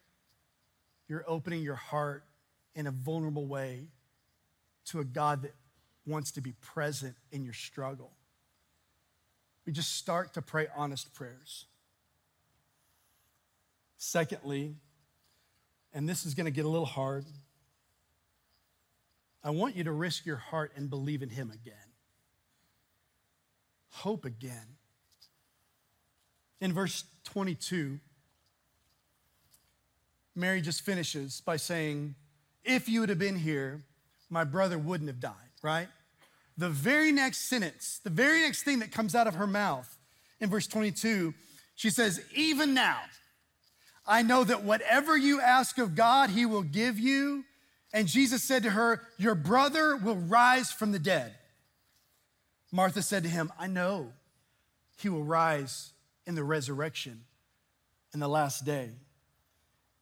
You're 1.08 1.26
opening 1.28 1.64
your 1.64 1.76
heart 1.76 2.24
in 2.76 2.88
a 2.88 2.92
vulnerable 2.92 3.46
way 3.46 3.88
to 4.86 5.00
a 5.00 5.04
God 5.04 5.44
that 5.44 5.54
wants 6.06 6.32
to 6.32 6.42
be 6.42 6.54
present 6.62 7.16
in 7.32 7.44
your 7.44 7.54
struggle. 7.54 8.12
We 9.66 9.74
just 9.74 9.96
start 9.96 10.34
to 10.34 10.42
pray 10.42 10.68
honest 10.76 11.14
prayers. 11.14 11.66
Secondly, 13.98 14.76
and 15.94 16.08
this 16.08 16.26
is 16.26 16.34
going 16.34 16.46
to 16.46 16.52
get 16.52 16.66
a 16.66 16.70
little 16.70 16.86
hard, 16.86 17.26
I 19.44 19.52
want 19.52 19.76
you 19.76 19.86
to 19.86 19.92
risk 19.92 20.26
your 20.26 20.38
heart 20.38 20.74
and 20.76 20.90
believe 20.90 21.22
in 21.22 21.30
Him 21.30 21.52
again 21.52 21.83
hope 23.94 24.26
again. 24.26 24.78
In 26.60 26.74
verse 26.74 27.04
22, 27.26 28.00
Mary 30.36 30.62
just 30.62 30.82
finishes 30.82 31.42
by 31.42 31.58
saying, 31.58 32.16
If 32.64 32.90
you 32.90 33.02
would 33.02 33.10
have 33.10 33.20
been 33.20 33.38
here, 33.38 33.84
my 34.30 34.44
brother 34.44 34.78
wouldn't 34.78 35.10
have 35.10 35.20
died, 35.20 35.34
right? 35.62 35.88
The 36.58 36.70
very 36.70 37.12
next 37.12 37.50
sentence, 37.50 38.00
the 38.04 38.10
very 38.10 38.42
next 38.42 38.64
thing 38.64 38.80
that 38.80 38.92
comes 38.92 39.16
out 39.16 39.28
of 39.28 39.36
her 39.36 39.48
mouth 39.48 39.98
in 40.40 40.50
verse 40.50 40.68
22, 40.68 41.34
she 41.76 41.90
says, 41.90 42.22
Even 42.36 42.74
now, 42.74 43.00
I 44.06 44.22
know 44.22 44.44
that 44.44 44.64
whatever 44.64 45.16
you 45.16 45.40
ask 45.40 45.78
of 45.78 45.96
God, 45.96 46.30
he 46.30 46.46
will 46.46 46.64
give 46.64 47.00
you. 47.00 47.46
And 47.94 48.08
Jesus 48.08 48.44
said 48.44 48.64
to 48.64 48.72
her, 48.72 49.02
Your 49.18 49.36
brother 49.36 49.96
will 49.96 50.16
rise 50.16 50.72
from 50.72 50.92
the 50.92 51.00
dead. 51.00 51.36
Martha 52.74 53.04
said 53.04 53.22
to 53.22 53.30
him, 53.30 53.54
I 53.60 53.68
know 53.68 54.12
he 54.98 55.08
will 55.08 55.24
rise 55.24 55.94
in 56.26 56.34
the 56.34 56.44
resurrection 56.44 57.22
in 58.16 58.20
the 58.20 58.28
last 58.28 58.66
day. 58.66 58.90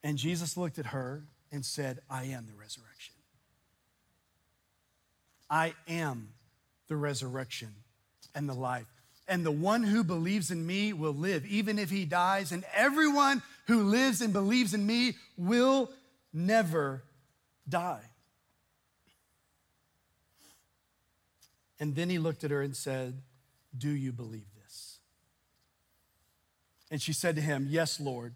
And 0.03 0.17
Jesus 0.17 0.55
looked 0.55 0.79
at 0.79 0.87
her 0.87 1.23
and 1.51 1.65
said, 1.65 1.99
I 2.09 2.23
am 2.23 2.47
the 2.47 2.53
resurrection. 2.57 3.13
I 5.49 5.73
am 5.89 6.29
the 6.87 6.95
resurrection 6.95 7.75
and 8.33 8.47
the 8.47 8.53
life. 8.53 8.87
And 9.27 9.45
the 9.45 9.51
one 9.51 9.83
who 9.83 10.01
believes 10.01 10.49
in 10.49 10.65
me 10.65 10.93
will 10.93 11.13
live, 11.13 11.45
even 11.45 11.77
if 11.77 11.89
he 11.89 12.05
dies. 12.05 12.53
And 12.53 12.63
everyone 12.73 13.43
who 13.67 13.83
lives 13.83 14.21
and 14.21 14.31
believes 14.31 14.73
in 14.73 14.87
me 14.87 15.15
will 15.37 15.91
never 16.31 17.03
die. 17.67 18.03
And 21.81 21.95
then 21.95 22.11
he 22.11 22.19
looked 22.19 22.43
at 22.43 22.51
her 22.51 22.61
and 22.61 22.77
said, 22.77 23.23
Do 23.75 23.89
you 23.89 24.11
believe 24.11 24.45
this? 24.63 24.99
And 26.91 27.01
she 27.01 27.11
said 27.11 27.35
to 27.37 27.41
him, 27.41 27.65
Yes, 27.69 27.99
Lord. 27.99 28.35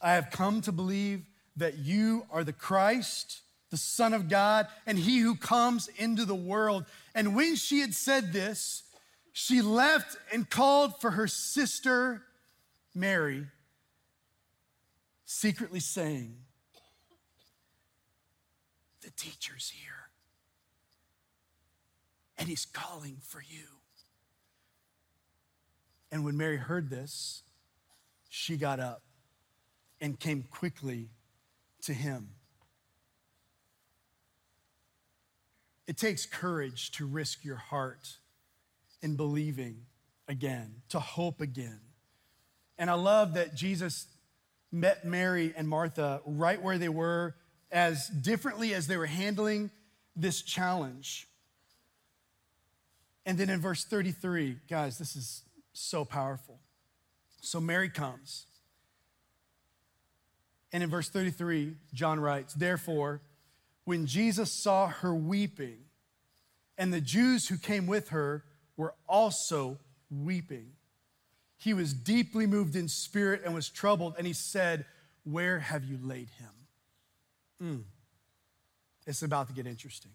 I 0.00 0.14
have 0.14 0.30
come 0.30 0.62
to 0.62 0.72
believe 0.72 1.26
that 1.56 1.76
you 1.76 2.24
are 2.30 2.44
the 2.44 2.52
Christ, 2.52 3.42
the 3.70 3.76
Son 3.76 4.14
of 4.14 4.30
God, 4.30 4.68
and 4.86 4.98
he 4.98 5.18
who 5.18 5.34
comes 5.34 5.88
into 5.98 6.24
the 6.24 6.34
world. 6.34 6.86
And 7.14 7.36
when 7.36 7.56
she 7.56 7.80
had 7.80 7.92
said 7.94 8.32
this, 8.32 8.84
she 9.32 9.60
left 9.60 10.16
and 10.32 10.48
called 10.48 10.98
for 10.98 11.10
her 11.10 11.26
sister 11.26 12.22
Mary, 12.94 13.46
secretly 15.26 15.80
saying, 15.80 16.36
The 19.02 19.10
teacher's 19.10 19.70
here, 19.70 19.97
and 22.38 22.48
he's 22.48 22.64
calling 22.64 23.18
for 23.22 23.42
you. 23.42 23.64
And 26.10 26.24
when 26.24 26.36
Mary 26.36 26.56
heard 26.56 26.88
this, 26.88 27.42
she 28.28 28.56
got 28.56 28.80
up 28.80 29.02
and 30.00 30.18
came 30.18 30.44
quickly 30.50 31.10
to 31.82 31.92
him. 31.92 32.30
It 35.86 35.96
takes 35.96 36.26
courage 36.26 36.90
to 36.92 37.06
risk 37.06 37.44
your 37.44 37.56
heart 37.56 38.16
in 39.02 39.16
believing 39.16 39.86
again, 40.28 40.82
to 40.90 41.00
hope 41.00 41.40
again. 41.40 41.80
And 42.78 42.90
I 42.90 42.94
love 42.94 43.34
that 43.34 43.54
Jesus 43.54 44.06
met 44.70 45.04
Mary 45.04 45.54
and 45.56 45.68
Martha 45.68 46.20
right 46.26 46.62
where 46.62 46.78
they 46.78 46.88
were, 46.88 47.34
as 47.70 48.08
differently 48.08 48.74
as 48.74 48.86
they 48.86 48.96
were 48.96 49.06
handling 49.06 49.70
this 50.14 50.42
challenge. 50.42 51.27
And 53.28 53.36
then 53.36 53.50
in 53.50 53.60
verse 53.60 53.84
33, 53.84 54.56
guys, 54.70 54.96
this 54.96 55.14
is 55.14 55.42
so 55.74 56.02
powerful. 56.06 56.60
So 57.42 57.60
Mary 57.60 57.90
comes. 57.90 58.46
And 60.72 60.82
in 60.82 60.88
verse 60.88 61.10
33, 61.10 61.74
John 61.92 62.20
writes, 62.20 62.54
Therefore, 62.54 63.20
when 63.84 64.06
Jesus 64.06 64.50
saw 64.50 64.86
her 64.86 65.14
weeping, 65.14 65.76
and 66.78 66.90
the 66.90 67.02
Jews 67.02 67.48
who 67.48 67.58
came 67.58 67.86
with 67.86 68.08
her 68.08 68.44
were 68.78 68.94
also 69.06 69.78
weeping, 70.10 70.70
he 71.58 71.74
was 71.74 71.92
deeply 71.92 72.46
moved 72.46 72.76
in 72.76 72.88
spirit 72.88 73.42
and 73.44 73.54
was 73.54 73.68
troubled, 73.68 74.14
and 74.16 74.26
he 74.26 74.32
said, 74.32 74.86
Where 75.24 75.58
have 75.58 75.84
you 75.84 75.98
laid 76.02 76.30
him? 76.30 76.50
Mm. 77.62 77.82
It's 79.06 79.20
about 79.20 79.48
to 79.48 79.52
get 79.52 79.66
interesting. 79.66 80.12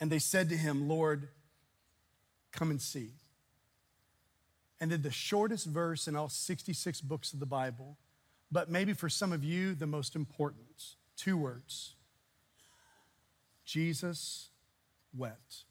And 0.00 0.10
they 0.10 0.18
said 0.18 0.48
to 0.48 0.56
him, 0.56 0.88
Lord, 0.88 1.28
come 2.52 2.70
and 2.70 2.80
see. 2.80 3.12
And 4.80 4.90
then 4.90 5.02
the 5.02 5.10
shortest 5.10 5.66
verse 5.66 6.08
in 6.08 6.16
all 6.16 6.28
66 6.28 7.00
books 7.00 7.32
of 7.32 7.40
the 7.40 7.46
Bible, 7.46 7.96
but 8.50 8.70
maybe 8.70 8.92
for 8.92 9.08
some 9.08 9.32
of 9.32 9.42
you, 9.42 9.74
the 9.74 9.86
most 9.86 10.14
important 10.16 10.96
two 11.16 11.36
words 11.36 11.94
Jesus 13.64 14.48
wept. 15.16 15.64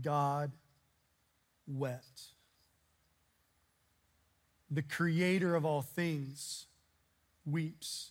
God 0.00 0.52
wept. 1.66 2.22
The 4.70 4.82
creator 4.82 5.56
of 5.56 5.64
all 5.64 5.82
things 5.82 6.66
weeps. 7.44 8.10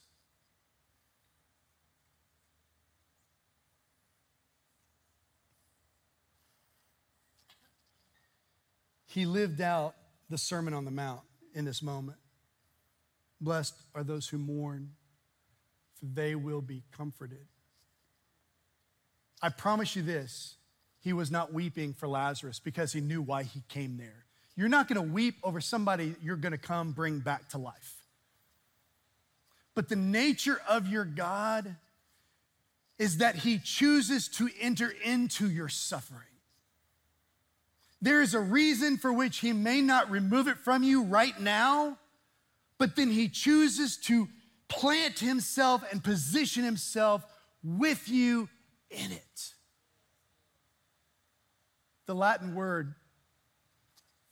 He 9.07 9.25
lived 9.25 9.59
out 9.59 9.95
the 10.29 10.37
Sermon 10.37 10.73
on 10.73 10.85
the 10.85 10.91
Mount 10.91 11.21
in 11.55 11.65
this 11.65 11.81
moment. 11.81 12.19
Blessed 13.41 13.73
are 13.95 14.03
those 14.03 14.27
who 14.27 14.37
mourn, 14.37 14.91
for 15.95 16.05
they 16.05 16.35
will 16.35 16.61
be 16.61 16.83
comforted. 16.95 17.47
I 19.41 19.49
promise 19.49 19.95
you 19.95 20.03
this 20.03 20.57
he 20.99 21.13
was 21.13 21.31
not 21.31 21.53
weeping 21.53 21.93
for 21.93 22.07
Lazarus 22.07 22.59
because 22.59 22.91
he 22.91 23.01
knew 23.01 23.21
why 23.21 23.43
he 23.43 23.63
came 23.69 23.97
there. 23.97 24.25
You're 24.55 24.69
not 24.69 24.87
gonna 24.87 25.01
weep 25.01 25.35
over 25.43 25.61
somebody 25.61 26.15
you're 26.21 26.35
gonna 26.35 26.57
come 26.57 26.91
bring 26.91 27.19
back 27.19 27.49
to 27.49 27.57
life. 27.57 27.98
But 29.79 29.87
the 29.87 29.95
nature 29.95 30.61
of 30.67 30.89
your 30.89 31.05
God 31.05 31.77
is 32.97 33.19
that 33.19 33.35
he 33.35 33.59
chooses 33.59 34.27
to 34.27 34.49
enter 34.59 34.93
into 35.05 35.49
your 35.49 35.69
suffering. 35.69 36.27
There 38.01 38.21
is 38.21 38.33
a 38.33 38.41
reason 38.41 38.97
for 38.97 39.13
which 39.13 39.37
he 39.37 39.53
may 39.53 39.79
not 39.79 40.11
remove 40.11 40.49
it 40.49 40.57
from 40.57 40.83
you 40.83 41.03
right 41.03 41.39
now, 41.39 41.97
but 42.77 42.97
then 42.97 43.09
he 43.09 43.29
chooses 43.29 43.95
to 43.99 44.27
plant 44.67 45.19
himself 45.19 45.81
and 45.93 46.03
position 46.03 46.65
himself 46.65 47.23
with 47.63 48.09
you 48.09 48.49
in 48.91 49.13
it. 49.13 49.53
The 52.05 52.15
Latin 52.15 52.53
word 52.53 52.95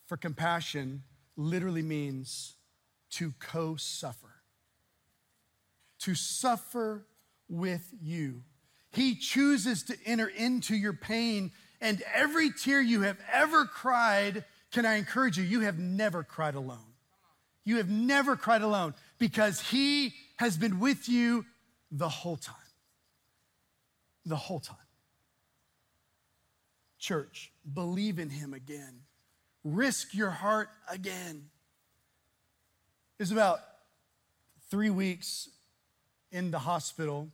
for 0.07 0.17
compassion 0.17 1.03
literally 1.37 1.83
means 1.83 2.55
to 3.11 3.33
co 3.39 3.77
suffer, 3.77 4.26
to 6.07 6.15
suffer 6.15 7.05
with 7.49 7.93
you. 8.01 8.41
He 8.91 9.13
chooses 9.13 9.83
to 9.83 9.97
enter 10.05 10.27
into 10.27 10.73
your 10.73 10.93
pain, 10.93 11.51
and 11.81 12.01
every 12.15 12.49
tear 12.49 12.79
you 12.79 13.01
have 13.01 13.17
ever 13.29 13.65
cried, 13.65 14.45
can 14.71 14.85
I 14.85 14.95
encourage 14.95 15.37
you, 15.37 15.43
you 15.43 15.59
have 15.61 15.77
never 15.77 16.23
cried 16.23 16.55
alone. 16.55 16.93
You 17.65 17.75
have 17.75 17.89
never 17.89 18.37
cried 18.37 18.61
alone 18.61 18.93
because 19.19 19.59
He 19.59 20.13
has 20.37 20.55
been 20.55 20.79
with 20.79 21.09
you 21.09 21.43
the 21.91 22.07
whole 22.07 22.37
time. 22.37 22.55
The 24.25 24.37
whole 24.37 24.61
time. 24.61 24.77
Church, 26.99 27.51
believe 27.73 28.17
in 28.17 28.29
him 28.29 28.53
again. 28.53 29.01
Risk 29.65 30.13
your 30.13 30.29
heart 30.29 30.69
again. 30.89 31.49
It 33.19 33.23
was 33.23 33.31
about 33.31 33.59
three 34.69 34.89
weeks 34.89 35.49
in 36.31 36.51
the 36.51 36.59
hospital, 36.59 37.29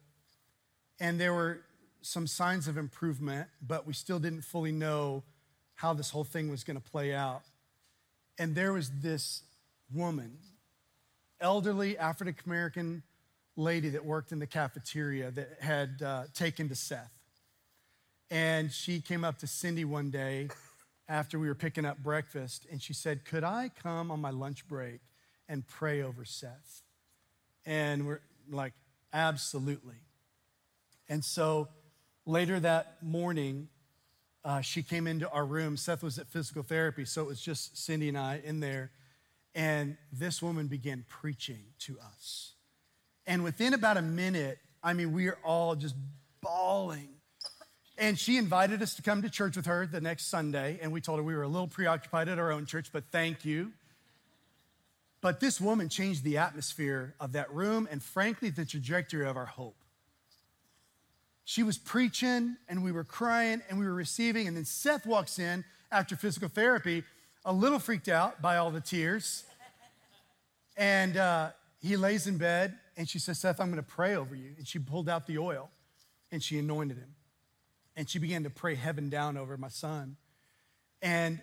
and 0.99 1.19
there 1.19 1.33
were 1.33 1.61
some 2.01 2.27
signs 2.27 2.67
of 2.67 2.77
improvement, 2.77 3.47
but 3.65 3.87
we 3.87 3.93
still 3.93 4.19
didn't 4.19 4.43
fully 4.43 4.71
know 4.71 5.23
how 5.75 5.93
this 5.93 6.09
whole 6.09 6.23
thing 6.23 6.49
was 6.49 6.63
going 6.63 6.79
to 6.79 6.91
play 6.91 7.13
out. 7.13 7.41
And 8.37 8.55
there 8.55 8.73
was 8.73 8.89
this 9.01 9.43
woman, 9.93 10.37
elderly 11.39 11.97
African 11.97 12.35
American 12.45 13.03
lady 13.55 13.89
that 13.89 14.05
worked 14.05 14.31
in 14.31 14.39
the 14.39 14.47
cafeteria 14.47 15.31
that 15.31 15.57
had 15.61 16.01
uh, 16.01 16.23
taken 16.33 16.69
to 16.69 16.75
Seth. 16.75 17.11
And 18.31 18.71
she 18.71 18.99
came 18.99 19.23
up 19.23 19.37
to 19.39 19.47
Cindy 19.47 19.85
one 19.85 20.09
day 20.09 20.49
after 21.07 21.37
we 21.37 21.47
were 21.47 21.55
picking 21.55 21.85
up 21.85 21.97
breakfast, 21.99 22.65
and 22.71 22.81
she 22.81 22.93
said, 22.93 23.25
Could 23.25 23.43
I 23.43 23.69
come 23.81 24.09
on 24.09 24.19
my 24.19 24.31
lunch 24.31 24.67
break 24.67 25.01
and 25.47 25.67
pray 25.67 26.01
over 26.01 26.25
Seth? 26.25 26.81
And 27.65 28.07
we're 28.07 28.21
like, 28.49 28.73
Absolutely. 29.13 29.95
And 31.07 31.23
so 31.23 31.69
later 32.25 32.59
that 32.59 32.97
morning, 33.01 33.69
uh, 34.43 34.61
she 34.61 34.83
came 34.83 35.07
into 35.07 35.29
our 35.29 35.45
room. 35.45 35.77
Seth 35.77 36.03
was 36.03 36.17
at 36.17 36.27
physical 36.27 36.63
therapy, 36.63 37.05
so 37.05 37.21
it 37.21 37.27
was 37.27 37.39
just 37.39 37.77
Cindy 37.77 38.09
and 38.09 38.17
I 38.17 38.41
in 38.43 38.59
there. 38.59 38.91
And 39.55 39.97
this 40.11 40.41
woman 40.41 40.67
began 40.67 41.05
preaching 41.07 41.63
to 41.79 41.97
us. 41.99 42.53
And 43.27 43.43
within 43.43 43.73
about 43.73 43.97
a 43.97 44.01
minute, 44.01 44.57
I 44.83 44.93
mean, 44.93 45.13
we 45.13 45.27
are 45.27 45.37
all 45.43 45.75
just 45.75 45.95
bawling 46.41 47.09
and 47.97 48.17
she 48.17 48.37
invited 48.37 48.81
us 48.81 48.95
to 48.95 49.01
come 49.01 49.21
to 49.21 49.29
church 49.29 49.55
with 49.55 49.65
her 49.65 49.85
the 49.85 50.01
next 50.01 50.27
Sunday, 50.27 50.79
and 50.81 50.91
we 50.91 51.01
told 51.01 51.19
her 51.19 51.23
we 51.23 51.35
were 51.35 51.43
a 51.43 51.47
little 51.47 51.67
preoccupied 51.67 52.27
at 52.27 52.39
our 52.39 52.51
own 52.51 52.65
church, 52.65 52.89
but 52.91 53.03
thank 53.11 53.45
you. 53.45 53.71
But 55.23 55.39
this 55.39 55.59
woman 55.59 55.89
changed 55.89 56.23
the 56.23 56.37
atmosphere 56.37 57.15
of 57.19 57.31
that 57.31 57.51
room 57.51 57.87
and, 57.89 58.03
frankly, 58.03 58.51
the 58.51 58.65
trajectory 58.65 59.25
of 59.25 59.37
our 59.37 59.47
hope. 59.47 59.77
She 61.45 61.63
was 61.63 61.79
preaching, 61.79 62.57
and 62.69 62.83
we 62.83 62.91
were 62.91 63.03
crying, 63.03 63.63
and 63.67 63.79
we 63.79 63.85
were 63.85 63.93
receiving. 63.95 64.47
And 64.47 64.55
then 64.55 64.65
Seth 64.65 65.07
walks 65.07 65.39
in 65.39 65.65
after 65.91 66.15
physical 66.15 66.49
therapy, 66.49 67.03
a 67.43 67.51
little 67.51 67.79
freaked 67.79 68.07
out 68.07 68.41
by 68.41 68.57
all 68.57 68.69
the 68.69 68.81
tears. 68.81 69.45
And 70.77 71.17
uh, 71.17 71.49
he 71.81 71.97
lays 71.97 72.27
in 72.27 72.37
bed, 72.37 72.77
and 72.95 73.09
she 73.09 73.17
says, 73.17 73.39
Seth, 73.39 73.59
I'm 73.59 73.71
going 73.71 73.83
to 73.83 73.89
pray 73.89 74.15
over 74.15 74.35
you. 74.35 74.51
And 74.57 74.67
she 74.67 74.77
pulled 74.77 75.09
out 75.09 75.25
the 75.25 75.39
oil, 75.39 75.71
and 76.31 76.43
she 76.43 76.59
anointed 76.59 76.97
him 76.97 77.15
and 77.95 78.09
she 78.09 78.19
began 78.19 78.43
to 78.43 78.49
pray 78.49 78.75
heaven 78.75 79.09
down 79.09 79.37
over 79.37 79.57
my 79.57 79.67
son. 79.67 80.17
And 81.01 81.41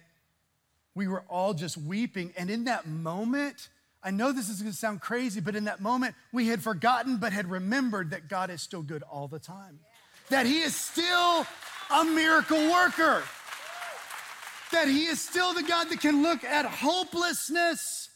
we 0.94 1.06
were 1.06 1.22
all 1.28 1.54
just 1.54 1.76
weeping. 1.76 2.32
And 2.36 2.50
in 2.50 2.64
that 2.64 2.86
moment, 2.86 3.68
I 4.02 4.10
know 4.10 4.32
this 4.32 4.48
is 4.48 4.60
gonna 4.60 4.72
sound 4.72 5.00
crazy, 5.00 5.40
but 5.40 5.54
in 5.54 5.64
that 5.64 5.80
moment, 5.80 6.14
we 6.32 6.48
had 6.48 6.62
forgotten 6.62 7.18
but 7.18 7.32
had 7.32 7.50
remembered 7.50 8.10
that 8.10 8.28
God 8.28 8.50
is 8.50 8.62
still 8.62 8.82
good 8.82 9.02
all 9.02 9.28
the 9.28 9.38
time, 9.38 9.80
that 10.30 10.46
He 10.46 10.60
is 10.60 10.74
still 10.74 11.46
a 11.90 12.04
miracle 12.04 12.70
worker, 12.70 13.22
that 14.72 14.88
He 14.88 15.04
is 15.04 15.20
still 15.20 15.52
the 15.52 15.62
God 15.62 15.90
that 15.90 16.00
can 16.00 16.22
look 16.22 16.44
at 16.44 16.64
hopelessness, 16.64 18.08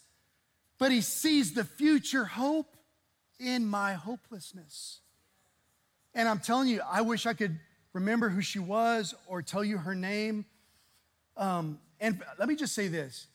but 0.79 0.91
He 0.91 1.01
sees 1.01 1.53
the 1.53 1.65
future 1.65 2.25
hope 2.25 2.77
in 3.39 3.67
my 3.67 3.95
hopelessness. 3.95 5.01
And 6.15 6.29
I'm 6.29 6.39
telling 6.39 6.69
you, 6.69 6.81
I 6.89 7.03
wish 7.03 7.27
I 7.27 7.35
could 7.35 7.59
remember 7.93 8.29
who 8.29 8.41
she 8.41 8.59
was 8.59 9.15
or 9.27 9.43
tell 9.43 9.65
you 9.65 9.79
her 9.79 9.95
name. 9.95 10.45
Um, 11.37 11.81
and 12.01 12.23
let 12.39 12.49
me 12.49 12.57
just 12.57 12.75
say 12.75 12.89
this 12.89 13.27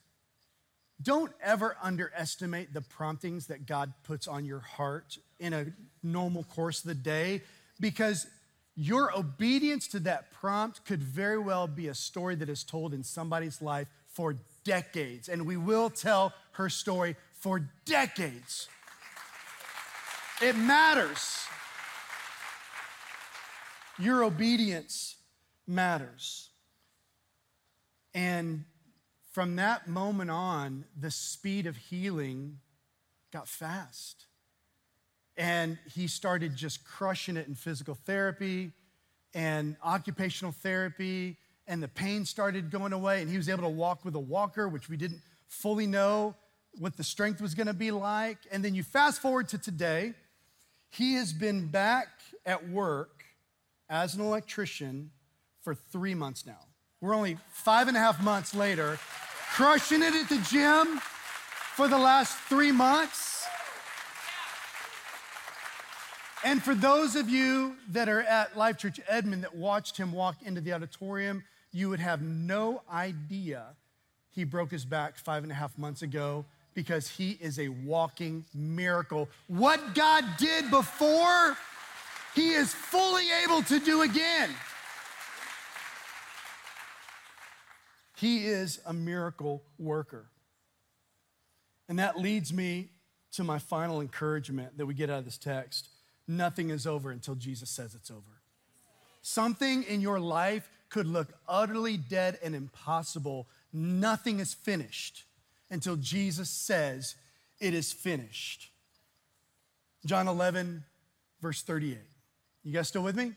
don't 1.02 1.32
ever 1.42 1.78
underestimate 1.82 2.74
the 2.74 2.82
promptings 2.82 3.48
that 3.48 3.66
God 3.66 3.94
puts 4.04 4.28
on 4.28 4.44
your 4.46 4.60
heart 4.60 5.18
in 5.40 5.54
a 5.54 5.68
normal 6.04 6.44
course 6.44 6.80
of 6.80 6.88
the 6.88 6.96
day 6.96 7.42
because 7.80 8.28
your 8.76 9.18
obedience 9.18 9.88
to 9.90 10.00
that 10.00 10.32
prompt 10.32 10.86
could 10.86 11.02
very 11.02 11.38
well 11.38 11.68
be 11.68 11.88
a 11.88 11.94
story 11.94 12.36
that 12.36 12.50
is 12.50 12.64
told 12.64 12.94
in 12.94 13.04
somebody's 13.04 13.62
life 13.62 13.88
for 14.08 14.36
decades. 14.64 15.30
And 15.30 15.46
we 15.46 15.58
will 15.58 15.90
tell 15.90 16.34
her 16.52 16.70
story 16.70 17.16
for 17.32 17.62
decades. 17.86 18.68
It 20.42 20.58
matters. 20.58 21.46
Your 23.98 24.24
obedience 24.24 25.16
matters. 25.68 26.49
And 28.14 28.66
from 29.32 29.56
that 29.58 29.88
moment 29.88 30.32
on, 30.32 30.86
the 31.00 31.12
speed 31.12 31.68
of 31.68 31.78
healing 31.78 32.60
got 33.32 33.48
fast. 33.48 34.26
And 35.38 35.78
he 35.94 36.08
started 36.08 36.56
just 36.56 36.84
crushing 36.84 37.38
it 37.38 37.48
in 37.48 37.56
physical 37.56 37.96
therapy 37.96 38.72
and 39.34 39.78
occupational 39.84 40.52
therapy, 40.52 41.38
and 41.68 41.84
the 41.84 41.88
pain 41.88 42.26
started 42.26 42.72
going 42.72 42.94
away. 42.94 43.22
And 43.22 43.30
he 43.30 43.38
was 43.38 43.48
able 43.48 43.64
to 43.64 43.70
walk 43.70 44.04
with 44.04 44.16
a 44.16 44.20
walker, 44.20 44.68
which 44.68 44.90
we 44.90 44.98
didn't 44.98 45.22
fully 45.48 45.86
know 45.86 46.36
what 46.80 46.98
the 46.98 47.04
strength 47.04 47.42
was 47.42 47.54
gonna 47.54 47.74
be 47.74 47.92
like. 47.92 48.40
And 48.52 48.66
then 48.66 48.76
you 48.76 48.84
fast 48.84 49.22
forward 49.22 49.48
to 49.50 49.58
today, 49.58 50.14
he 50.90 51.14
has 51.16 51.32
been 51.32 51.68
back 51.68 52.08
at 52.46 52.68
work 52.70 53.24
as 53.88 54.16
an 54.16 54.22
electrician 54.22 55.12
for 55.62 55.76
three 55.76 56.16
months 56.16 56.46
now. 56.46 56.69
We're 57.02 57.16
only 57.16 57.38
five 57.52 57.88
and 57.88 57.96
a 57.96 58.00
half 58.00 58.22
months 58.22 58.54
later, 58.54 59.00
crushing 59.54 60.04
it 60.04 60.14
at 60.14 60.30
the 60.30 60.38
gym 60.50 61.00
for 61.76 61.88
the 61.88 61.98
last 61.98 62.38
three 62.50 62.72
months. 62.72 63.46
And 66.44 66.64
for 66.64 66.74
those 66.74 67.16
of 67.16 67.30
you 67.30 67.76
that 67.92 68.10
are 68.10 68.22
at 68.22 68.58
Life 68.58 68.78
Church 68.78 69.00
Edmond 69.08 69.44
that 69.44 69.56
watched 69.56 69.98
him 69.98 70.12
walk 70.12 70.38
into 70.44 70.62
the 70.62 70.74
auditorium, 70.74 71.44
you 71.72 71.90
would 71.90 72.00
have 72.00 72.22
no 72.22 72.82
idea 72.92 73.76
he 74.32 74.44
broke 74.44 74.72
his 74.72 74.86
back 74.86 75.18
five 75.18 75.44
and 75.44 75.52
a 75.52 75.56
half 75.56 75.78
months 75.78 76.02
ago 76.02 76.46
because 76.74 77.10
he 77.10 77.38
is 77.42 77.60
a 77.60 77.68
walking 77.70 78.46
miracle. 78.54 79.28
What 79.48 79.96
God 79.96 80.24
did 80.38 80.70
before, 80.70 81.58
he 82.36 82.52
is 82.52 82.74
fully 82.74 83.26
able 83.44 83.62
to 83.64 83.80
do 83.80 84.04
again. 84.04 84.50
He 88.20 88.48
is 88.48 88.82
a 88.86 88.94
miracle 88.94 89.64
worker. 89.78 90.26
And 91.88 92.00
that 92.00 92.20
leads 92.20 92.52
me 92.52 92.90
to 93.34 93.44
my 93.44 93.60
final 93.60 94.02
encouragement 94.02 94.78
that 94.78 94.86
we 94.86 94.94
get 94.94 95.10
out 95.10 95.20
of 95.20 95.26
this 95.26 95.38
text. 95.38 95.88
Nothing 96.28 96.70
is 96.70 96.86
over 96.86 97.12
until 97.12 97.36
Jesus 97.36 97.70
says 97.70 97.96
it's 97.96 98.12
over. 98.12 98.42
Something 99.22 99.84
in 99.84 100.02
your 100.02 100.20
life 100.20 100.70
could 100.90 101.08
look 101.08 101.30
utterly 101.48 101.98
dead 101.98 102.38
and 102.44 102.56
impossible. 102.56 103.48
Nothing 103.72 104.40
is 104.40 104.54
finished 104.54 105.24
until 105.70 105.96
Jesus 105.96 106.50
says 106.50 107.16
it 107.60 107.74
is 107.74 107.94
finished. 107.94 108.70
John 110.06 110.28
11, 110.28 110.84
verse 111.42 111.62
38. 111.62 111.98
You 112.64 112.74
guys 112.74 112.88
still 112.88 113.04
with 113.04 113.16
me? 113.16 113.34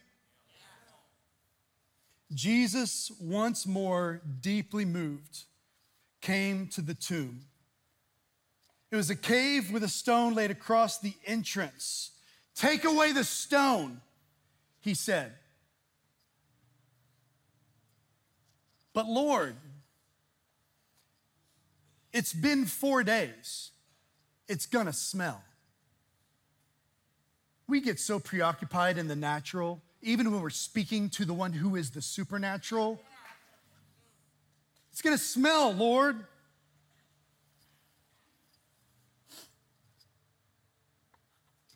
Jesus, 2.34 3.10
once 3.20 3.66
more 3.66 4.20
deeply 4.40 4.84
moved, 4.84 5.44
came 6.20 6.68
to 6.68 6.80
the 6.80 6.94
tomb. 6.94 7.42
It 8.90 8.96
was 8.96 9.10
a 9.10 9.16
cave 9.16 9.70
with 9.70 9.82
a 9.82 9.88
stone 9.88 10.34
laid 10.34 10.50
across 10.50 10.98
the 10.98 11.14
entrance. 11.26 12.10
Take 12.54 12.84
away 12.84 13.12
the 13.12 13.24
stone, 13.24 14.00
he 14.80 14.94
said. 14.94 15.32
But 18.92 19.06
Lord, 19.06 19.56
it's 22.12 22.34
been 22.34 22.66
four 22.66 23.02
days. 23.02 23.70
It's 24.48 24.66
gonna 24.66 24.92
smell. 24.92 25.42
We 27.66 27.80
get 27.80 27.98
so 27.98 28.20
preoccupied 28.20 28.98
in 28.98 29.08
the 29.08 29.16
natural 29.16 29.80
even 30.02 30.30
when 30.30 30.42
we're 30.42 30.50
speaking 30.50 31.08
to 31.10 31.24
the 31.24 31.32
one 31.32 31.52
who 31.52 31.76
is 31.76 31.90
the 31.90 32.02
supernatural. 32.02 33.00
It's 34.90 35.00
gonna 35.00 35.16
smell, 35.16 35.72
Lord. 35.72 36.26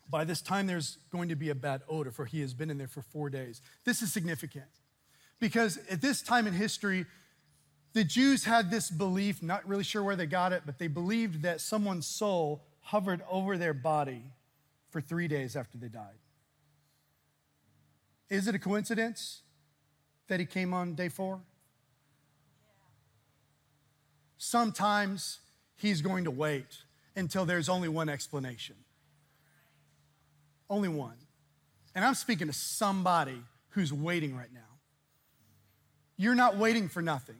By 0.09 0.23
this 0.23 0.41
time, 0.41 0.67
there's 0.67 0.99
going 1.11 1.29
to 1.29 1.35
be 1.35 1.49
a 1.49 1.55
bad 1.55 1.81
odor, 1.89 2.11
for 2.11 2.25
he 2.25 2.39
has 2.41 2.53
been 2.53 2.69
in 2.69 2.77
there 2.77 2.87
for 2.87 3.01
four 3.01 3.29
days. 3.29 3.61
This 3.83 4.01
is 4.01 4.13
significant 4.13 4.67
because 5.39 5.77
at 5.89 6.01
this 6.01 6.21
time 6.21 6.47
in 6.47 6.53
history, 6.53 7.05
the 7.93 8.03
Jews 8.03 8.45
had 8.45 8.69
this 8.69 8.89
belief, 8.89 9.41
not 9.41 9.67
really 9.67 9.83
sure 9.83 10.03
where 10.03 10.15
they 10.15 10.25
got 10.25 10.53
it, 10.53 10.63
but 10.65 10.77
they 10.77 10.87
believed 10.87 11.41
that 11.41 11.61
someone's 11.61 12.07
soul 12.07 12.63
hovered 12.81 13.21
over 13.29 13.57
their 13.57 13.73
body 13.73 14.23
for 14.89 15.01
three 15.01 15.27
days 15.27 15.55
after 15.55 15.77
they 15.77 15.87
died. 15.87 16.15
Is 18.29 18.47
it 18.47 18.55
a 18.55 18.59
coincidence 18.59 19.41
that 20.27 20.39
he 20.39 20.45
came 20.45 20.73
on 20.73 20.95
day 20.95 21.09
four? 21.09 21.39
Sometimes 24.37 25.39
he's 25.77 26.01
going 26.01 26.25
to 26.25 26.31
wait 26.31 26.83
until 27.15 27.45
there's 27.45 27.69
only 27.69 27.89
one 27.89 28.09
explanation. 28.09 28.75
Only 30.69 30.89
one. 30.89 31.15
And 31.95 32.05
I'm 32.05 32.13
speaking 32.13 32.47
to 32.47 32.53
somebody 32.53 33.41
who's 33.69 33.91
waiting 33.91 34.35
right 34.35 34.53
now. 34.53 34.59
You're 36.17 36.35
not 36.35 36.57
waiting 36.57 36.89
for 36.89 37.01
nothing. 37.01 37.37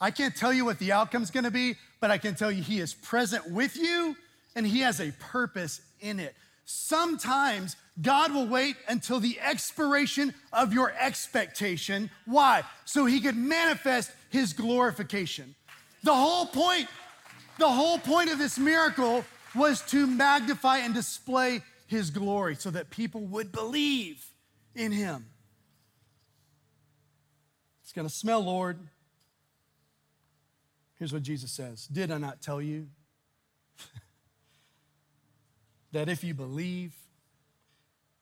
I 0.00 0.10
can't 0.10 0.34
tell 0.34 0.52
you 0.52 0.64
what 0.64 0.78
the 0.78 0.92
outcome's 0.92 1.30
gonna 1.30 1.50
be, 1.50 1.76
but 2.00 2.10
I 2.10 2.18
can 2.18 2.34
tell 2.34 2.50
you 2.50 2.62
he 2.62 2.80
is 2.80 2.94
present 2.94 3.50
with 3.50 3.76
you 3.76 4.16
and 4.56 4.66
he 4.66 4.80
has 4.80 5.00
a 5.00 5.12
purpose 5.12 5.80
in 6.00 6.18
it. 6.18 6.34
Sometimes 6.64 7.76
God 8.00 8.34
will 8.34 8.46
wait 8.46 8.76
until 8.88 9.20
the 9.20 9.38
expiration 9.40 10.34
of 10.52 10.72
your 10.72 10.92
expectation. 10.98 12.10
Why? 12.24 12.64
So 12.84 13.06
he 13.06 13.20
could 13.20 13.36
manifest 13.36 14.10
his 14.30 14.52
glorification. 14.52 15.54
The 16.02 16.14
whole 16.14 16.46
point, 16.46 16.88
the 17.58 17.68
whole 17.68 17.98
point 17.98 18.32
of 18.32 18.38
this 18.38 18.58
miracle 18.58 19.24
was 19.54 19.80
to 19.82 20.06
magnify 20.06 20.78
and 20.78 20.92
display 20.92 21.62
his 21.86 22.10
glory 22.10 22.56
so 22.56 22.70
that 22.70 22.90
people 22.90 23.20
would 23.22 23.52
believe 23.52 24.24
in 24.74 24.90
him. 24.90 25.26
It's 27.82 27.92
going 27.92 28.08
to 28.08 28.12
smell, 28.14 28.40
Lord. 28.42 28.78
Here's 30.98 31.12
what 31.12 31.22
Jesus 31.22 31.52
says 31.52 31.86
Did 31.86 32.10
I 32.10 32.18
not 32.18 32.42
tell 32.42 32.60
you 32.60 32.88
that 35.92 36.08
if 36.08 36.24
you 36.24 36.34
believe, 36.34 36.94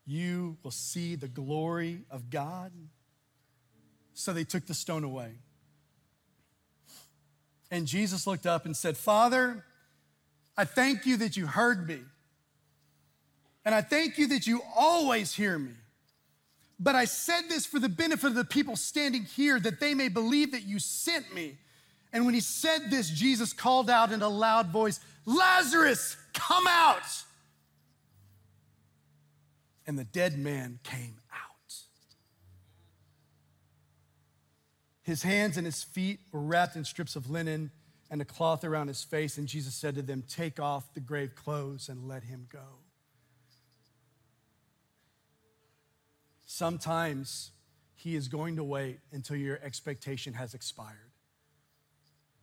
you 0.07 0.57
will 0.63 0.71
see 0.71 1.15
the 1.15 1.29
glory 1.29 2.01
of 2.11 2.31
God. 2.31 2.73
So 4.15 4.33
they 4.33 4.45
took 4.45 4.67
the 4.67 4.75
stone 4.75 5.05
away. 5.05 5.33
And 7.71 7.87
Jesus 7.87 8.27
looked 8.27 8.47
up 8.47 8.67
and 8.67 8.77
said, 8.77 8.97
Father, 8.97 9.65
I 10.57 10.65
thank 10.65 11.07
you 11.07 11.17
that 11.19 11.37
you 11.37 11.47
heard 11.47 11.89
me. 11.89 12.01
And 13.65 13.75
I 13.75 13.81
thank 13.81 14.19
you 14.19 14.27
that 14.29 14.47
you 14.47 14.61
always 14.77 15.33
hear 15.35 15.59
me. 15.59 15.73
But 16.79 16.97
I 16.97 17.05
said 17.05 17.43
this 17.49 17.65
for 17.65 17.79
the 17.79 17.89
benefit 17.89 18.27
of 18.27 18.35
the 18.35 18.45
people 18.45 18.77
standing 18.77 19.23
here, 19.23 19.61
that 19.61 19.79
they 19.79 19.95
may 19.95 20.09
believe 20.09 20.53
that 20.53 20.65
you 20.65 20.81
sent 20.81 21.33
me. 21.33 21.57
And 22.13 22.27
when 22.27 22.35
he 22.35 22.41
said 22.41 22.91
this, 22.91 23.09
Jesus 23.09 23.53
called 23.53 23.89
out 23.89 24.13
in 24.13 24.21
a 24.21 24.29
loud 24.29 24.67
voice, 24.67 25.01
Lazarus, 25.25 26.17
come 26.35 26.67
out 26.67 27.25
and 29.87 29.99
the 29.99 30.05
dead 30.05 30.39
man 30.39 30.79
came 30.83 31.21
out. 31.33 31.75
His 35.03 35.23
hands 35.23 35.57
and 35.57 35.67
his 35.67 35.83
feet 35.83 36.21
were 36.31 36.41
wrapped 36.41 36.77
in 36.77 36.85
strips 36.85 37.17
of 37.17 37.29
linen 37.29 37.71
and 38.11 38.21
a 38.21 38.25
cloth 38.25 38.63
around 38.63 38.89
his 38.89 39.03
face, 39.03 39.39
and 39.39 39.49
Jesus 39.49 39.75
said 39.75 39.95
to 39.95 40.03
them, 40.03 40.23
Take 40.29 40.61
off 40.61 40.93
the 40.95 41.01
grave 41.01 41.35
clothes 41.35 41.89
and 41.89 42.07
let 42.07 42.25
him 42.25 42.47
go. 42.53 42.83
Sometimes 46.45 47.51
he 47.95 48.15
is 48.15 48.29
going 48.29 48.57
to 48.57 48.65
wait 48.65 48.99
until 49.13 49.37
your 49.37 49.59
expectation 49.63 50.35
has 50.35 50.55
expired 50.55 51.13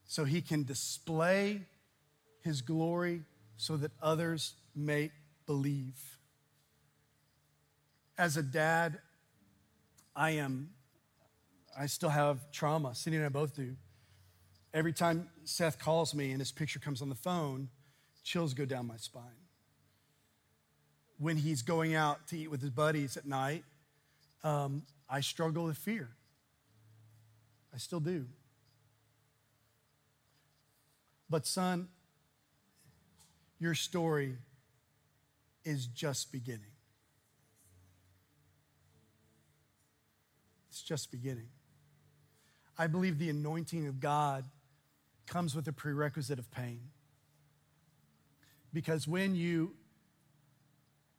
so 0.07 0.25
he 0.25 0.41
can 0.41 0.63
display 0.63 1.61
his 2.41 2.61
glory 2.61 3.21
so 3.57 3.77
that 3.77 3.91
others 4.01 4.55
may 4.75 5.11
believe. 5.45 6.18
As 8.19 8.35
a 8.35 8.43
dad, 8.43 8.99
I 10.13 10.31
am, 10.31 10.71
I 11.79 11.85
still 11.85 12.09
have 12.09 12.51
trauma. 12.51 12.93
Cindy 12.93 13.15
and 13.15 13.25
I 13.25 13.29
both 13.29 13.55
do. 13.55 13.77
Every 14.73 14.91
time 14.91 15.29
Seth 15.45 15.79
calls 15.79 16.13
me 16.13 16.31
and 16.31 16.41
his 16.41 16.51
picture 16.51 16.79
comes 16.79 17.01
on 17.01 17.07
the 17.07 17.15
phone, 17.15 17.69
chills 18.25 18.53
go 18.53 18.65
down 18.65 18.87
my 18.87 18.97
spine. 18.97 19.23
When 21.17 21.37
he's 21.37 21.61
going 21.61 21.95
out 21.95 22.27
to 22.27 22.37
eat 22.37 22.51
with 22.51 22.59
his 22.59 22.71
buddies 22.71 23.15
at 23.15 23.25
night, 23.25 23.63
um, 24.43 24.83
I 25.09 25.21
struggle 25.21 25.63
with 25.63 25.77
fear. 25.77 26.09
I 27.73 27.77
still 27.77 28.01
do. 28.01 28.25
But, 31.29 31.47
son, 31.47 31.87
your 33.59 33.75
story 33.75 34.35
is 35.63 35.87
just 35.87 36.33
beginning. 36.33 36.68
It's 40.79 40.87
just 40.87 41.11
beginning. 41.11 41.49
I 42.77 42.87
believe 42.87 43.19
the 43.19 43.29
anointing 43.29 43.87
of 43.87 43.99
God 43.99 44.45
comes 45.27 45.53
with 45.53 45.67
a 45.67 45.73
prerequisite 45.73 46.39
of 46.39 46.49
pain. 46.51 46.79
Because 48.71 49.05
when 49.05 49.35
you 49.35 49.73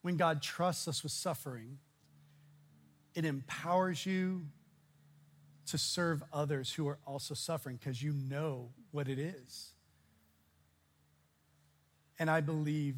when 0.01 0.17
God 0.17 0.41
trusts 0.41 0.89
us 0.89 1.03
with 1.03 1.13
suffering, 1.13 1.77
it 3.15 3.27
empowers 3.27 4.07
you 4.07 4.47
to 5.67 5.77
serve 5.77 6.23
others 6.33 6.73
who 6.73 6.89
are 6.89 6.99
also 7.07 7.35
suffering 7.35 7.77
because 7.77 8.03
you 8.03 8.15
know 8.15 8.71
what 8.93 9.09
it 9.09 9.19
is. 9.19 9.75
And 12.19 12.31
I 12.31 12.41
believe 12.41 12.97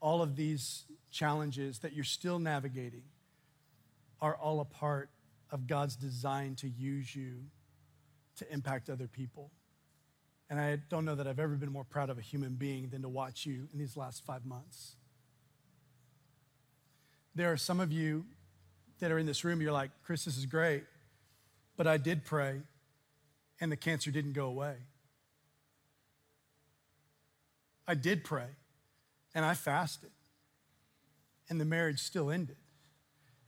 all 0.00 0.22
of 0.22 0.34
these 0.34 0.84
challenges 1.10 1.80
that 1.80 1.92
you're 1.92 2.04
still 2.04 2.38
navigating 2.38 3.04
are 4.22 4.34
all 4.34 4.60
a 4.60 4.64
part 4.64 5.10
of 5.50 5.66
God's 5.66 5.96
design 5.96 6.54
to 6.56 6.68
use 6.68 7.14
you 7.14 7.44
to 8.36 8.52
impact 8.52 8.90
other 8.90 9.06
people. 9.06 9.50
And 10.50 10.60
I 10.60 10.76
don't 10.88 11.04
know 11.04 11.14
that 11.14 11.26
I've 11.26 11.38
ever 11.38 11.54
been 11.54 11.72
more 11.72 11.84
proud 11.84 12.10
of 12.10 12.18
a 12.18 12.20
human 12.20 12.54
being 12.54 12.88
than 12.90 13.02
to 13.02 13.08
watch 13.08 13.46
you 13.46 13.68
in 13.72 13.78
these 13.78 13.96
last 13.96 14.24
five 14.24 14.44
months. 14.44 14.96
There 17.34 17.50
are 17.50 17.56
some 17.56 17.80
of 17.80 17.92
you 17.92 18.24
that 19.00 19.10
are 19.10 19.18
in 19.18 19.26
this 19.26 19.44
room, 19.44 19.60
you're 19.60 19.72
like, 19.72 19.90
Chris, 20.04 20.24
this 20.24 20.36
is 20.36 20.46
great, 20.46 20.84
but 21.76 21.86
I 21.86 21.96
did 21.96 22.24
pray 22.24 22.60
and 23.60 23.72
the 23.72 23.76
cancer 23.76 24.10
didn't 24.10 24.32
go 24.34 24.46
away. 24.46 24.76
I 27.86 27.94
did 27.94 28.24
pray 28.24 28.46
and 29.34 29.44
I 29.44 29.54
fasted 29.54 30.10
and 31.48 31.60
the 31.60 31.64
marriage 31.64 32.00
still 32.00 32.30
ended. 32.30 32.56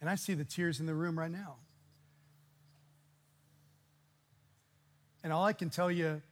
And 0.00 0.10
I 0.10 0.14
see 0.14 0.34
the 0.34 0.44
tears 0.44 0.80
in 0.80 0.86
the 0.86 0.94
room 0.94 1.18
right 1.18 1.30
now. 1.30 1.56
And 5.26 5.32
all 5.32 5.44
I 5.44 5.54
can 5.54 5.70
tell 5.70 5.90
you 5.90 6.22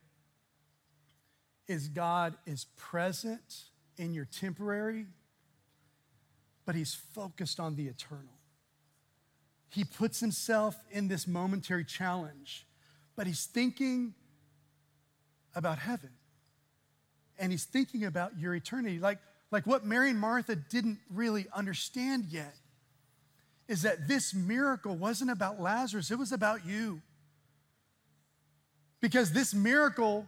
is 1.66 1.88
God 1.88 2.37
is 2.46 2.66
present 2.76 3.64
in 3.96 4.14
your 4.14 4.24
temporary, 4.24 5.07
but 6.64 6.76
He's 6.76 6.94
focused 6.94 7.59
on 7.59 7.74
the 7.74 7.88
eternal. 7.88 8.38
He 9.68 9.83
puts 9.83 10.20
Himself 10.20 10.76
in 10.92 11.09
this 11.09 11.26
momentary 11.26 11.85
challenge, 11.85 12.68
but 13.16 13.26
He's 13.26 13.46
thinking 13.46 14.14
about 15.57 15.78
heaven 15.78 16.11
and 17.37 17.50
He's 17.50 17.64
thinking 17.64 18.04
about 18.04 18.38
your 18.38 18.54
eternity. 18.54 19.00
Like, 19.00 19.18
like 19.50 19.66
what 19.66 19.85
Mary 19.85 20.11
and 20.11 20.20
Martha 20.20 20.54
didn't 20.54 21.00
really 21.12 21.46
understand 21.52 22.26
yet 22.26 22.54
is 23.66 23.83
that 23.83 24.07
this 24.07 24.33
miracle 24.33 24.94
wasn't 24.94 25.33
about 25.33 25.61
Lazarus, 25.61 26.12
it 26.12 26.18
was 26.20 26.30
about 26.30 26.64
you. 26.64 27.02
Because 29.05 29.33
this 29.33 29.53
miracle 29.53 30.27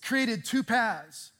created 0.00 0.42
two 0.42 0.62
paths. 0.62 1.32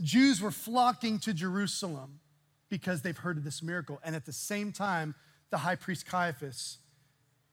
Jews 0.00 0.40
were 0.40 0.52
flocking 0.52 1.18
to 1.18 1.34
Jerusalem 1.34 2.20
because 2.68 3.02
they've 3.02 3.18
heard 3.18 3.36
of 3.36 3.42
this 3.42 3.64
miracle. 3.64 3.98
And 4.04 4.14
at 4.14 4.26
the 4.26 4.32
same 4.32 4.70
time, 4.70 5.16
the 5.50 5.58
high 5.58 5.74
priest 5.74 6.06
Caiaphas, 6.06 6.78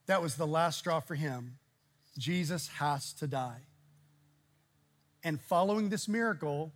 that 0.06 0.22
was 0.22 0.36
the 0.36 0.46
last 0.46 0.78
straw 0.78 1.00
for 1.00 1.16
him. 1.16 1.58
Jesus 2.20 2.68
has 2.68 3.14
to 3.14 3.26
die. 3.26 3.62
And 5.24 5.42
following 5.42 5.90
this 5.90 6.08
miracle, 6.08 6.72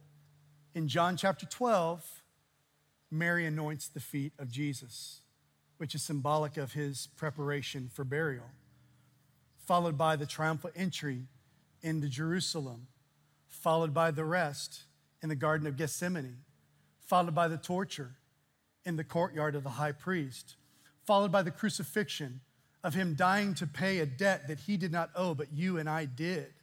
in 0.73 0.87
John 0.87 1.17
chapter 1.17 1.45
12, 1.45 2.03
Mary 3.11 3.45
anoints 3.45 3.89
the 3.89 3.99
feet 3.99 4.33
of 4.39 4.49
Jesus, 4.49 5.19
which 5.77 5.93
is 5.93 6.01
symbolic 6.01 6.57
of 6.57 6.73
his 6.73 7.09
preparation 7.15 7.91
for 7.93 8.03
burial, 8.03 8.49
followed 9.65 9.97
by 9.97 10.15
the 10.15 10.25
triumphal 10.25 10.71
entry 10.75 11.27
into 11.81 12.07
Jerusalem 12.07 12.87
followed 13.53 13.93
by 13.93 14.11
the 14.11 14.25
rest 14.25 14.83
in 15.21 15.29
the 15.29 15.35
Garden 15.35 15.67
of 15.67 15.77
Gethsemane, 15.77 16.39
followed 16.99 17.35
by 17.35 17.47
the 17.47 17.57
torture 17.57 18.15
in 18.83 18.97
the 18.97 19.03
courtyard 19.03 19.55
of 19.55 19.63
the 19.63 19.69
high 19.69 19.91
priest, 19.91 20.57
followed 21.05 21.31
by 21.31 21.41
the 21.41 21.51
crucifixion 21.51 22.41
of 22.83 22.93
him 22.93 23.13
dying 23.13 23.53
to 23.53 23.65
pay 23.65 23.99
a 23.99 24.05
debt 24.05 24.47
that 24.47 24.59
he 24.59 24.75
did 24.75 24.91
not 24.91 25.11
owe, 25.15 25.33
but 25.33 25.53
you 25.53 25.77
and 25.77 25.89
I 25.89 26.05
did, 26.05 26.53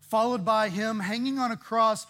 followed 0.00 0.44
by 0.44 0.70
him 0.70 1.00
hanging 1.00 1.38
on 1.38 1.50
a 1.50 1.56
cross, 1.56 2.06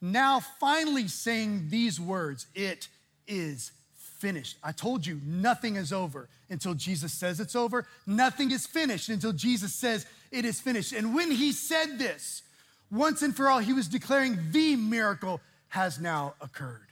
now 0.00 0.40
finally 0.40 1.08
saying 1.08 1.66
these 1.68 2.00
words 2.00 2.46
It 2.54 2.88
is 3.26 3.72
finished. 4.20 4.58
I 4.62 4.72
told 4.72 5.06
you 5.06 5.20
nothing 5.24 5.76
is 5.76 5.92
over 5.92 6.28
until 6.48 6.74
Jesus 6.74 7.12
says 7.12 7.40
it's 7.40 7.56
over. 7.56 7.86
Nothing 8.06 8.50
is 8.50 8.66
finished 8.66 9.08
until 9.08 9.32
Jesus 9.32 9.74
says 9.74 10.06
it 10.30 10.44
is 10.44 10.60
finished. 10.60 10.92
And 10.92 11.14
when 11.14 11.30
he 11.30 11.52
said 11.52 11.98
this, 11.98 12.42
once 12.90 13.22
and 13.22 13.34
for 13.34 13.48
all, 13.48 13.60
he 13.60 13.72
was 13.72 13.88
declaring 13.88 14.38
the 14.50 14.76
miracle 14.76 15.40
has 15.68 15.98
now 15.98 16.34
occurred. 16.40 16.88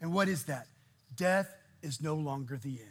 And 0.00 0.12
what 0.12 0.28
is 0.28 0.44
that? 0.44 0.66
Death 1.16 1.52
is 1.82 2.00
no 2.00 2.14
longer 2.14 2.56
the 2.56 2.78
end. 2.80 2.88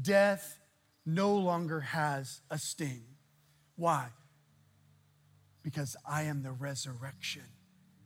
Death 0.00 0.58
no 1.06 1.36
longer 1.36 1.80
has 1.80 2.40
a 2.50 2.58
sting. 2.58 3.04
Why? 3.76 4.08
Because 5.62 5.96
I 6.08 6.22
am 6.22 6.42
the 6.42 6.52
resurrection 6.52 7.44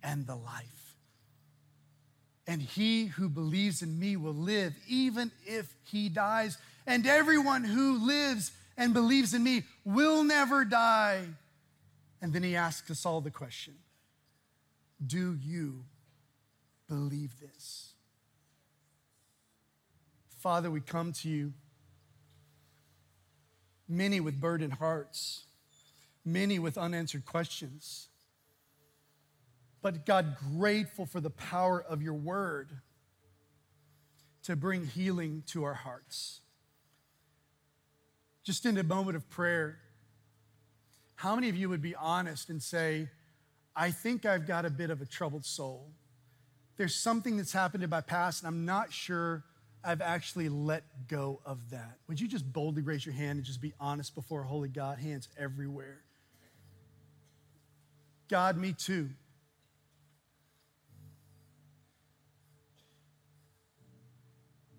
and 0.02 0.26
the 0.26 0.36
life. 0.36 0.87
And 2.48 2.62
he 2.62 3.06
who 3.06 3.28
believes 3.28 3.82
in 3.82 4.00
me 4.00 4.16
will 4.16 4.32
live 4.32 4.74
even 4.88 5.30
if 5.46 5.72
he 5.84 6.08
dies. 6.08 6.56
And 6.86 7.06
everyone 7.06 7.62
who 7.62 8.04
lives 8.06 8.52
and 8.78 8.94
believes 8.94 9.34
in 9.34 9.44
me 9.44 9.64
will 9.84 10.24
never 10.24 10.64
die. 10.64 11.26
And 12.22 12.32
then 12.32 12.42
he 12.42 12.56
asks 12.56 12.90
us 12.90 13.04
all 13.04 13.20
the 13.20 13.30
question 13.30 13.74
Do 15.06 15.38
you 15.44 15.84
believe 16.88 17.38
this? 17.38 17.92
Father, 20.38 20.70
we 20.70 20.80
come 20.80 21.12
to 21.12 21.28
you, 21.28 21.52
many 23.86 24.20
with 24.20 24.40
burdened 24.40 24.74
hearts, 24.74 25.44
many 26.24 26.58
with 26.58 26.78
unanswered 26.78 27.26
questions. 27.26 28.08
But 29.80 30.06
God, 30.06 30.36
grateful 30.56 31.06
for 31.06 31.20
the 31.20 31.30
power 31.30 31.82
of 31.82 32.02
your 32.02 32.14
word 32.14 32.70
to 34.44 34.56
bring 34.56 34.86
healing 34.86 35.42
to 35.48 35.64
our 35.64 35.74
hearts. 35.74 36.40
Just 38.42 38.66
in 38.66 38.78
a 38.78 38.82
moment 38.82 39.16
of 39.16 39.28
prayer, 39.28 39.78
how 41.16 41.34
many 41.34 41.48
of 41.48 41.56
you 41.56 41.68
would 41.68 41.82
be 41.82 41.94
honest 41.94 42.48
and 42.48 42.62
say, 42.62 43.08
I 43.76 43.90
think 43.90 44.24
I've 44.24 44.46
got 44.46 44.64
a 44.64 44.70
bit 44.70 44.90
of 44.90 45.02
a 45.02 45.06
troubled 45.06 45.44
soul? 45.44 45.90
There's 46.76 46.94
something 46.94 47.36
that's 47.36 47.52
happened 47.52 47.84
in 47.84 47.90
my 47.90 48.00
past, 48.00 48.42
and 48.42 48.48
I'm 48.48 48.64
not 48.64 48.92
sure 48.92 49.44
I've 49.84 50.00
actually 50.00 50.48
let 50.48 50.84
go 51.08 51.40
of 51.44 51.70
that. 51.70 51.98
Would 52.08 52.20
you 52.20 52.28
just 52.28 52.52
boldly 52.52 52.82
raise 52.82 53.04
your 53.04 53.14
hand 53.14 53.36
and 53.36 53.44
just 53.44 53.60
be 53.60 53.74
honest 53.78 54.14
before 54.14 54.42
Holy 54.42 54.68
God? 54.68 54.98
Hands 54.98 55.28
everywhere. 55.38 56.00
God, 58.28 58.56
me 58.56 58.72
too. 58.72 59.10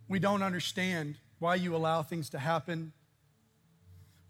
We 0.09 0.19
don't 0.19 0.43
understand 0.43 1.15
why 1.37 1.55
you 1.55 1.73
allow 1.75 2.03
things 2.03 2.29
to 2.31 2.39
happen 2.39 2.91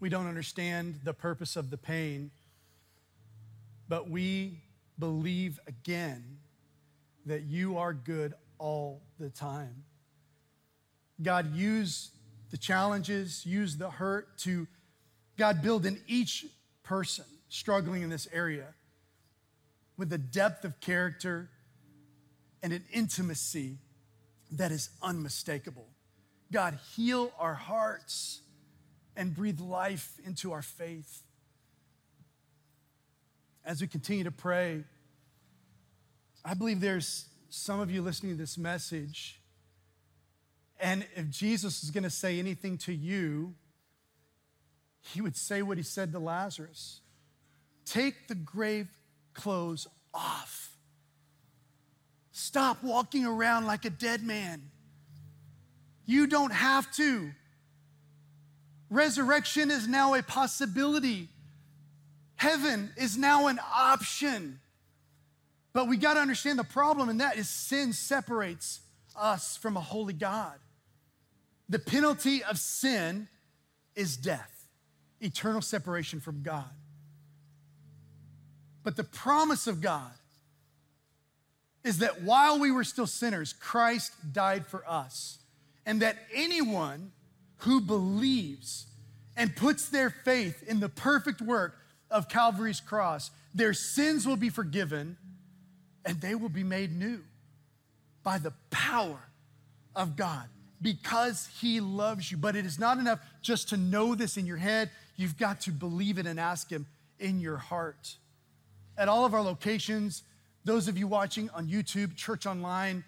we 0.00 0.08
don't 0.08 0.26
understand 0.26 1.00
the 1.04 1.12
purpose 1.12 1.56
of 1.56 1.68
the 1.68 1.76
pain, 1.76 2.30
but 3.86 4.08
we 4.08 4.62
believe 4.98 5.60
again 5.66 6.38
that 7.26 7.42
you 7.42 7.76
are 7.76 7.92
good 7.92 8.32
all 8.58 9.02
the 9.18 9.28
time. 9.28 9.84
God, 11.22 11.54
use 11.54 12.10
the 12.50 12.56
challenges, 12.56 13.44
use 13.44 13.76
the 13.76 13.90
hurt 13.90 14.38
to, 14.38 14.66
God, 15.36 15.60
build 15.62 15.84
in 15.84 16.00
each 16.06 16.46
person 16.82 17.26
struggling 17.50 18.02
in 18.02 18.08
this 18.08 18.26
area 18.32 18.68
with 19.98 20.10
a 20.14 20.18
depth 20.18 20.64
of 20.64 20.80
character 20.80 21.50
and 22.62 22.72
an 22.72 22.84
intimacy 22.90 23.76
that 24.52 24.72
is 24.72 24.90
unmistakable. 25.02 25.88
God, 26.52 26.78
heal 26.96 27.32
our 27.38 27.54
hearts 27.54 28.40
and 29.16 29.34
breathe 29.34 29.60
life 29.60 30.12
into 30.24 30.52
our 30.52 30.62
faith. 30.62 31.22
As 33.64 33.80
we 33.80 33.86
continue 33.86 34.24
to 34.24 34.30
pray, 34.30 34.84
I 36.44 36.54
believe 36.54 36.80
there's 36.80 37.26
some 37.50 37.80
of 37.80 37.90
you 37.90 38.02
listening 38.02 38.32
to 38.32 38.38
this 38.38 38.56
message, 38.56 39.40
and 40.80 41.06
if 41.14 41.28
Jesus 41.28 41.82
is 41.84 41.90
going 41.90 42.04
to 42.04 42.10
say 42.10 42.38
anything 42.38 42.78
to 42.78 42.92
you, 42.92 43.54
he 45.00 45.20
would 45.20 45.36
say 45.36 45.62
what 45.62 45.76
he 45.76 45.82
said 45.82 46.12
to 46.12 46.18
Lazarus 46.18 47.00
Take 47.84 48.28
the 48.28 48.34
grave 48.34 48.88
clothes 49.34 49.88
off. 50.14 50.69
Stop 52.40 52.82
walking 52.82 53.26
around 53.26 53.66
like 53.66 53.84
a 53.84 53.90
dead 53.90 54.22
man. 54.22 54.62
You 56.06 56.26
don't 56.26 56.52
have 56.52 56.90
to. 56.96 57.32
Resurrection 58.88 59.70
is 59.70 59.86
now 59.86 60.14
a 60.14 60.22
possibility. 60.22 61.28
Heaven 62.36 62.92
is 62.96 63.18
now 63.18 63.48
an 63.48 63.60
option. 63.62 64.58
But 65.74 65.86
we 65.86 65.98
got 65.98 66.14
to 66.14 66.20
understand 66.20 66.58
the 66.58 66.64
problem 66.64 67.10
and 67.10 67.20
that 67.20 67.36
is 67.36 67.46
sin 67.48 67.92
separates 67.92 68.80
us 69.14 69.58
from 69.58 69.76
a 69.76 69.80
holy 69.80 70.14
God. 70.14 70.58
The 71.68 71.78
penalty 71.78 72.42
of 72.42 72.58
sin 72.58 73.28
is 73.94 74.16
death, 74.16 74.66
eternal 75.20 75.60
separation 75.60 76.20
from 76.20 76.42
God. 76.42 76.70
But 78.82 78.96
the 78.96 79.04
promise 79.04 79.66
of 79.66 79.82
God 79.82 80.10
is 81.84 81.98
that 81.98 82.22
while 82.22 82.58
we 82.58 82.70
were 82.70 82.84
still 82.84 83.06
sinners, 83.06 83.52
Christ 83.52 84.12
died 84.32 84.66
for 84.66 84.88
us, 84.88 85.38
and 85.86 86.02
that 86.02 86.16
anyone 86.34 87.12
who 87.58 87.80
believes 87.80 88.86
and 89.36 89.54
puts 89.56 89.88
their 89.88 90.10
faith 90.10 90.62
in 90.66 90.80
the 90.80 90.88
perfect 90.88 91.40
work 91.40 91.76
of 92.10 92.28
Calvary's 92.28 92.80
cross, 92.80 93.30
their 93.54 93.72
sins 93.72 94.26
will 94.26 94.36
be 94.36 94.50
forgiven 94.50 95.16
and 96.04 96.20
they 96.20 96.34
will 96.34 96.48
be 96.48 96.64
made 96.64 96.96
new 96.96 97.20
by 98.22 98.38
the 98.38 98.52
power 98.70 99.20
of 99.94 100.16
God 100.16 100.48
because 100.80 101.48
He 101.60 101.80
loves 101.80 102.30
you. 102.30 102.36
But 102.36 102.56
it 102.56 102.66
is 102.66 102.78
not 102.78 102.98
enough 102.98 103.20
just 103.42 103.70
to 103.70 103.76
know 103.76 104.14
this 104.14 104.36
in 104.36 104.46
your 104.46 104.56
head, 104.56 104.90
you've 105.16 105.38
got 105.38 105.60
to 105.62 105.70
believe 105.70 106.18
it 106.18 106.26
and 106.26 106.40
ask 106.40 106.70
Him 106.70 106.86
in 107.18 107.40
your 107.40 107.56
heart. 107.56 108.16
At 108.96 109.08
all 109.08 109.24
of 109.24 109.34
our 109.34 109.42
locations, 109.42 110.22
those 110.64 110.88
of 110.88 110.98
you 110.98 111.06
watching 111.06 111.50
on 111.50 111.66
YouTube, 111.66 112.16
Church 112.16 112.46
Online, 112.46 113.04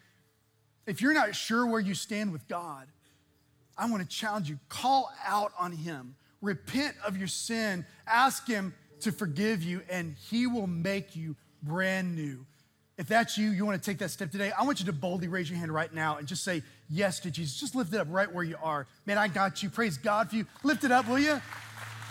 if 0.87 1.01
you're 1.01 1.15
not 1.15 1.35
sure 1.35 1.67
where 1.67 1.81
you 1.81 1.95
stand 1.95 2.33
with 2.33 2.47
God, 2.49 2.87
I 3.77 3.91
want 3.91 4.03
to 4.03 4.09
challenge 4.09 4.49
you 4.49 4.59
call 4.69 5.13
out 5.25 5.53
on 5.59 5.73
Him, 5.73 6.15
repent 6.41 6.97
of 7.07 7.17
your 7.17 7.29
sin, 7.29 7.87
ask 8.07 8.47
Him 8.47 8.75
to 9.01 9.13
forgive 9.13 9.63
you, 9.63 9.83
and 9.89 10.15
He 10.31 10.47
will 10.47 10.67
make 10.67 11.15
you 11.17 11.37
brand 11.63 12.15
new. 12.15 12.47
If 12.99 13.09
that's 13.09 13.39
you, 13.39 13.51
you 13.51 13.65
want 13.65 13.83
to 13.83 13.91
take 13.91 13.99
that 13.99 14.11
step 14.11 14.31
today, 14.31 14.53
I 14.57 14.65
want 14.65 14.81
you 14.81 14.87
to 14.87 14.93
boldly 14.93 15.29
raise 15.29 15.49
your 15.49 15.59
hand 15.59 15.73
right 15.73 15.93
now 15.93 16.19
and 16.19 16.29
just 16.29 16.45
say 16.45 16.63
yes 16.91 17.21
to 17.21 17.31
Jesus. 17.31 17.59
Just 17.59 17.75
lift 17.75 17.93
it 17.95 17.99
up 17.99 18.07
right 18.11 18.33
where 18.33 18.45
you 18.45 18.57
are. 18.63 18.87
Man, 19.07 19.19
I 19.19 19.29
got 19.29 19.63
you. 19.63 19.71
Praise 19.71 19.97
God 19.97 20.31
for 20.31 20.37
you. 20.37 20.47
Lift 20.63 20.85
it 20.85 20.93
up, 20.93 21.09
will 21.09 21.19
you? 21.19 21.41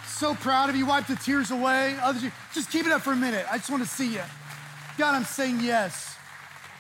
So 0.08 0.34
proud 0.36 0.70
of 0.70 0.76
you. 0.76 0.86
Wipe 0.86 1.08
the 1.08 1.16
tears 1.16 1.52
away. 1.52 1.96
Others, 2.02 2.24
just 2.54 2.72
keep 2.72 2.86
it 2.86 2.92
up 2.92 3.02
for 3.02 3.14
a 3.14 3.16
minute. 3.16 3.46
I 3.50 3.58
just 3.58 3.70
want 3.70 3.84
to 3.84 3.90
see 3.90 4.14
you. 4.14 4.22
God, 5.02 5.16
I'm 5.16 5.26
saying 5.26 5.62
yes 5.62 6.16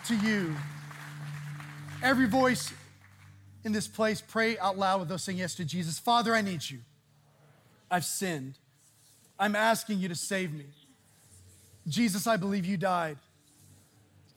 to 0.05 0.15
you. 0.15 0.55
Every 2.03 2.27
voice 2.27 2.71
in 3.63 3.71
this 3.71 3.87
place, 3.87 4.21
pray 4.21 4.59
out 4.59 4.77
loud 4.77 4.99
with 4.99 5.09
those 5.09 5.23
saying 5.23 5.39
yes 5.39 5.55
to 5.55 5.65
Jesus. 5.65 5.97
Father, 5.97 6.35
I 6.35 6.41
need 6.41 6.69
you. 6.69 6.81
I've 7.89 8.05
sinned. 8.05 8.59
I'm 9.39 9.55
asking 9.55 9.97
you 9.97 10.07
to 10.07 10.13
save 10.13 10.53
me. 10.53 10.65
Jesus, 11.87 12.27
I 12.27 12.37
believe 12.37 12.63
you 12.63 12.77
died 12.77 13.17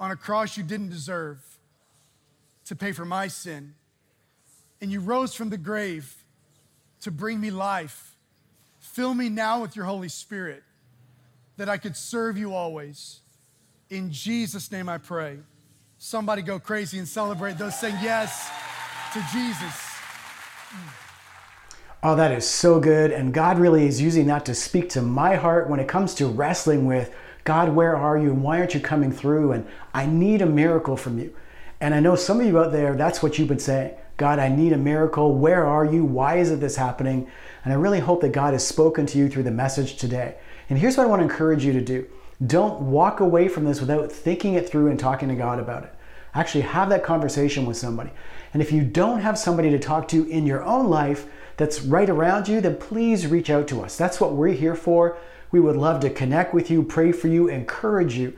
on 0.00 0.10
a 0.10 0.16
cross 0.16 0.56
you 0.56 0.62
didn't 0.62 0.88
deserve 0.88 1.42
to 2.64 2.74
pay 2.74 2.92
for 2.92 3.04
my 3.04 3.28
sin. 3.28 3.74
And 4.80 4.90
you 4.90 5.00
rose 5.00 5.34
from 5.34 5.50
the 5.50 5.58
grave 5.58 6.24
to 7.02 7.10
bring 7.10 7.38
me 7.38 7.50
life. 7.50 8.16
Fill 8.78 9.12
me 9.12 9.28
now 9.28 9.60
with 9.60 9.76
your 9.76 9.84
Holy 9.84 10.08
Spirit 10.08 10.62
that 11.58 11.68
I 11.68 11.76
could 11.76 11.98
serve 11.98 12.38
you 12.38 12.54
always. 12.54 13.20
In 13.90 14.10
Jesus' 14.10 14.72
name 14.72 14.88
I 14.88 14.98
pray. 14.98 15.38
Somebody 15.98 16.42
go 16.42 16.58
crazy 16.58 16.98
and 16.98 17.06
celebrate 17.06 17.58
those 17.58 17.78
saying 17.78 17.96
yes 18.02 18.50
to 19.12 19.24
Jesus. 19.32 19.80
Oh, 22.02 22.16
that 22.16 22.32
is 22.32 22.46
so 22.46 22.80
good. 22.80 23.10
And 23.10 23.32
God 23.32 23.58
really 23.58 23.86
is 23.86 24.00
using 24.00 24.26
that 24.26 24.44
to 24.46 24.54
speak 24.54 24.90
to 24.90 25.02
my 25.02 25.36
heart 25.36 25.70
when 25.70 25.80
it 25.80 25.88
comes 25.88 26.14
to 26.16 26.26
wrestling 26.26 26.86
with 26.86 27.14
God, 27.44 27.74
where 27.74 27.96
are 27.96 28.18
you? 28.18 28.30
And 28.30 28.42
why 28.42 28.58
aren't 28.58 28.74
you 28.74 28.80
coming 28.80 29.12
through? 29.12 29.52
And 29.52 29.66
I 29.92 30.06
need 30.06 30.42
a 30.42 30.46
miracle 30.46 30.96
from 30.96 31.18
you. 31.18 31.34
And 31.80 31.94
I 31.94 32.00
know 32.00 32.16
some 32.16 32.40
of 32.40 32.46
you 32.46 32.58
out 32.58 32.72
there, 32.72 32.96
that's 32.96 33.22
what 33.22 33.38
you've 33.38 33.48
been 33.48 33.58
saying. 33.58 33.94
God, 34.16 34.38
I 34.38 34.48
need 34.48 34.72
a 34.72 34.78
miracle. 34.78 35.34
Where 35.34 35.66
are 35.66 35.84
you? 35.84 36.04
Why 36.04 36.36
is 36.36 36.50
it 36.50 36.60
this 36.60 36.76
happening? 36.76 37.26
And 37.64 37.72
I 37.72 37.76
really 37.76 38.00
hope 38.00 38.22
that 38.22 38.32
God 38.32 38.54
has 38.54 38.66
spoken 38.66 39.04
to 39.06 39.18
you 39.18 39.28
through 39.28 39.42
the 39.42 39.50
message 39.50 39.96
today. 39.96 40.36
And 40.70 40.78
here's 40.78 40.96
what 40.96 41.06
I 41.06 41.10
want 41.10 41.20
to 41.20 41.24
encourage 41.24 41.64
you 41.64 41.72
to 41.74 41.80
do 41.80 42.06
don't 42.44 42.80
walk 42.80 43.20
away 43.20 43.48
from 43.48 43.64
this 43.64 43.80
without 43.80 44.10
thinking 44.10 44.54
it 44.54 44.68
through 44.68 44.88
and 44.90 44.98
talking 44.98 45.28
to 45.28 45.34
God 45.34 45.58
about 45.58 45.84
it. 45.84 45.94
Actually, 46.34 46.62
have 46.62 46.88
that 46.88 47.04
conversation 47.04 47.64
with 47.64 47.76
somebody. 47.76 48.10
And 48.52 48.60
if 48.60 48.72
you 48.72 48.82
don't 48.84 49.20
have 49.20 49.38
somebody 49.38 49.70
to 49.70 49.78
talk 49.78 50.08
to 50.08 50.26
in 50.28 50.46
your 50.46 50.64
own 50.64 50.88
life 50.88 51.26
that's 51.56 51.82
right 51.82 52.10
around 52.10 52.48
you, 52.48 52.60
then 52.60 52.76
please 52.76 53.26
reach 53.26 53.50
out 53.50 53.68
to 53.68 53.82
us. 53.82 53.96
That's 53.96 54.20
what 54.20 54.32
we're 54.32 54.48
here 54.48 54.74
for. 54.74 55.16
We 55.52 55.60
would 55.60 55.76
love 55.76 56.00
to 56.00 56.10
connect 56.10 56.52
with 56.52 56.70
you, 56.70 56.82
pray 56.82 57.12
for 57.12 57.28
you, 57.28 57.48
encourage 57.48 58.16
you. 58.16 58.36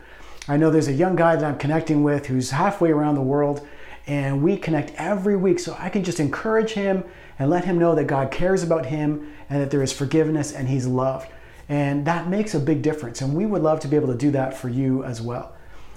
I 0.48 0.58
know 0.58 0.70
there's 0.70 0.88
a 0.88 0.92
young 0.92 1.16
guy 1.16 1.36
that 1.36 1.44
I'm 1.44 1.58
connecting 1.58 2.04
with 2.04 2.26
who's 2.26 2.50
halfway 2.50 2.90
around 2.90 3.14
the 3.14 3.22
world, 3.22 3.66
and 4.06 4.42
we 4.42 4.56
connect 4.58 4.92
every 4.96 5.36
week 5.36 5.58
so 5.58 5.74
I 5.78 5.88
can 5.88 6.04
just 6.04 6.20
encourage 6.20 6.72
him 6.72 7.04
and 7.38 7.50
let 7.50 7.64
him 7.64 7.78
know 7.78 7.94
that 7.94 8.06
God 8.06 8.30
cares 8.30 8.62
about 8.62 8.86
him 8.86 9.32
and 9.48 9.60
that 9.60 9.70
there 9.70 9.82
is 9.82 9.92
forgiveness 9.92 10.52
and 10.52 10.68
he's 10.68 10.86
loved. 10.86 11.28
And 11.68 12.06
that 12.06 12.28
makes 12.28 12.54
a 12.54 12.60
big 12.60 12.82
difference, 12.82 13.20
and 13.20 13.34
we 13.34 13.44
would 13.44 13.62
love 13.62 13.80
to 13.80 13.88
be 13.88 13.96
able 13.96 14.08
to 14.08 14.16
do 14.16 14.30
that 14.30 14.56
for 14.56 14.68
you 14.68 15.02
as 15.02 15.20
well. 15.20 15.52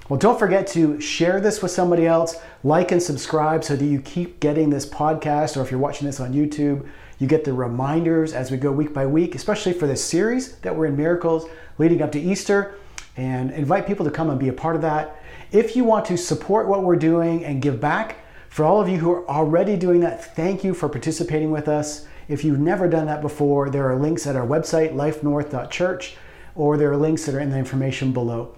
Well, 0.08 0.18
don't 0.18 0.38
forget 0.38 0.66
to 0.68 1.00
share 1.00 1.40
this 1.40 1.62
with 1.62 1.70
somebody 1.70 2.04
else, 2.04 2.34
like 2.64 2.90
and 2.90 3.00
subscribe 3.00 3.62
so 3.62 3.76
that 3.76 3.84
you 3.84 4.00
keep 4.00 4.40
getting 4.40 4.70
this 4.70 4.84
podcast, 4.84 5.56
or 5.56 5.62
if 5.62 5.70
you're 5.70 5.78
watching 5.78 6.06
this 6.06 6.18
on 6.18 6.32
YouTube, 6.32 6.88
you 7.20 7.28
get 7.28 7.44
the 7.44 7.52
reminders 7.52 8.32
as 8.32 8.50
we 8.50 8.56
go 8.56 8.72
week 8.72 8.92
by 8.92 9.06
week, 9.06 9.36
especially 9.36 9.72
for 9.72 9.86
this 9.86 10.04
series 10.04 10.56
that 10.56 10.74
we're 10.74 10.86
in 10.86 10.96
Miracles 10.96 11.46
leading 11.78 12.02
up 12.02 12.10
to 12.12 12.20
Easter, 12.20 12.74
and 13.16 13.52
invite 13.52 13.86
people 13.86 14.04
to 14.04 14.10
come 14.10 14.30
and 14.30 14.40
be 14.40 14.48
a 14.48 14.52
part 14.52 14.74
of 14.74 14.82
that. 14.82 15.22
If 15.52 15.76
you 15.76 15.84
want 15.84 16.06
to 16.06 16.16
support 16.16 16.66
what 16.66 16.82
we're 16.82 16.96
doing 16.96 17.44
and 17.44 17.62
give 17.62 17.80
back, 17.80 18.16
for 18.48 18.64
all 18.64 18.80
of 18.80 18.88
you 18.88 18.98
who 18.98 19.12
are 19.12 19.28
already 19.28 19.76
doing 19.76 20.00
that, 20.00 20.34
thank 20.34 20.64
you 20.64 20.74
for 20.74 20.88
participating 20.88 21.52
with 21.52 21.68
us. 21.68 22.06
If 22.30 22.44
you've 22.44 22.60
never 22.60 22.86
done 22.86 23.06
that 23.06 23.22
before, 23.22 23.70
there 23.70 23.90
are 23.90 23.96
links 23.96 24.24
at 24.24 24.36
our 24.36 24.46
website, 24.46 24.94
lifenorth.church, 24.94 26.16
or 26.54 26.76
there 26.76 26.92
are 26.92 26.96
links 26.96 27.26
that 27.26 27.34
are 27.34 27.40
in 27.40 27.50
the 27.50 27.58
information 27.58 28.12
below. 28.12 28.54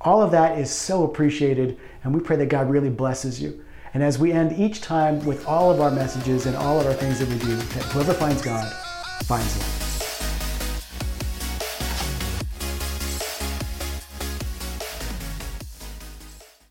All 0.00 0.22
of 0.22 0.30
that 0.30 0.58
is 0.58 0.70
so 0.70 1.04
appreciated, 1.04 1.78
and 2.02 2.14
we 2.14 2.20
pray 2.20 2.36
that 2.36 2.46
God 2.46 2.70
really 2.70 2.88
blesses 2.88 3.42
you. 3.42 3.62
And 3.92 4.02
as 4.02 4.18
we 4.18 4.32
end 4.32 4.58
each 4.58 4.80
time 4.80 5.22
with 5.26 5.46
all 5.46 5.70
of 5.70 5.82
our 5.82 5.90
messages 5.90 6.46
and 6.46 6.56
all 6.56 6.80
of 6.80 6.86
our 6.86 6.94
things 6.94 7.18
that 7.18 7.28
we 7.28 7.36
do, 7.40 7.56
that 7.56 7.84
whoever 7.92 8.14
finds 8.14 8.40
God 8.40 8.72
finds 9.26 9.54
life. 9.58 9.89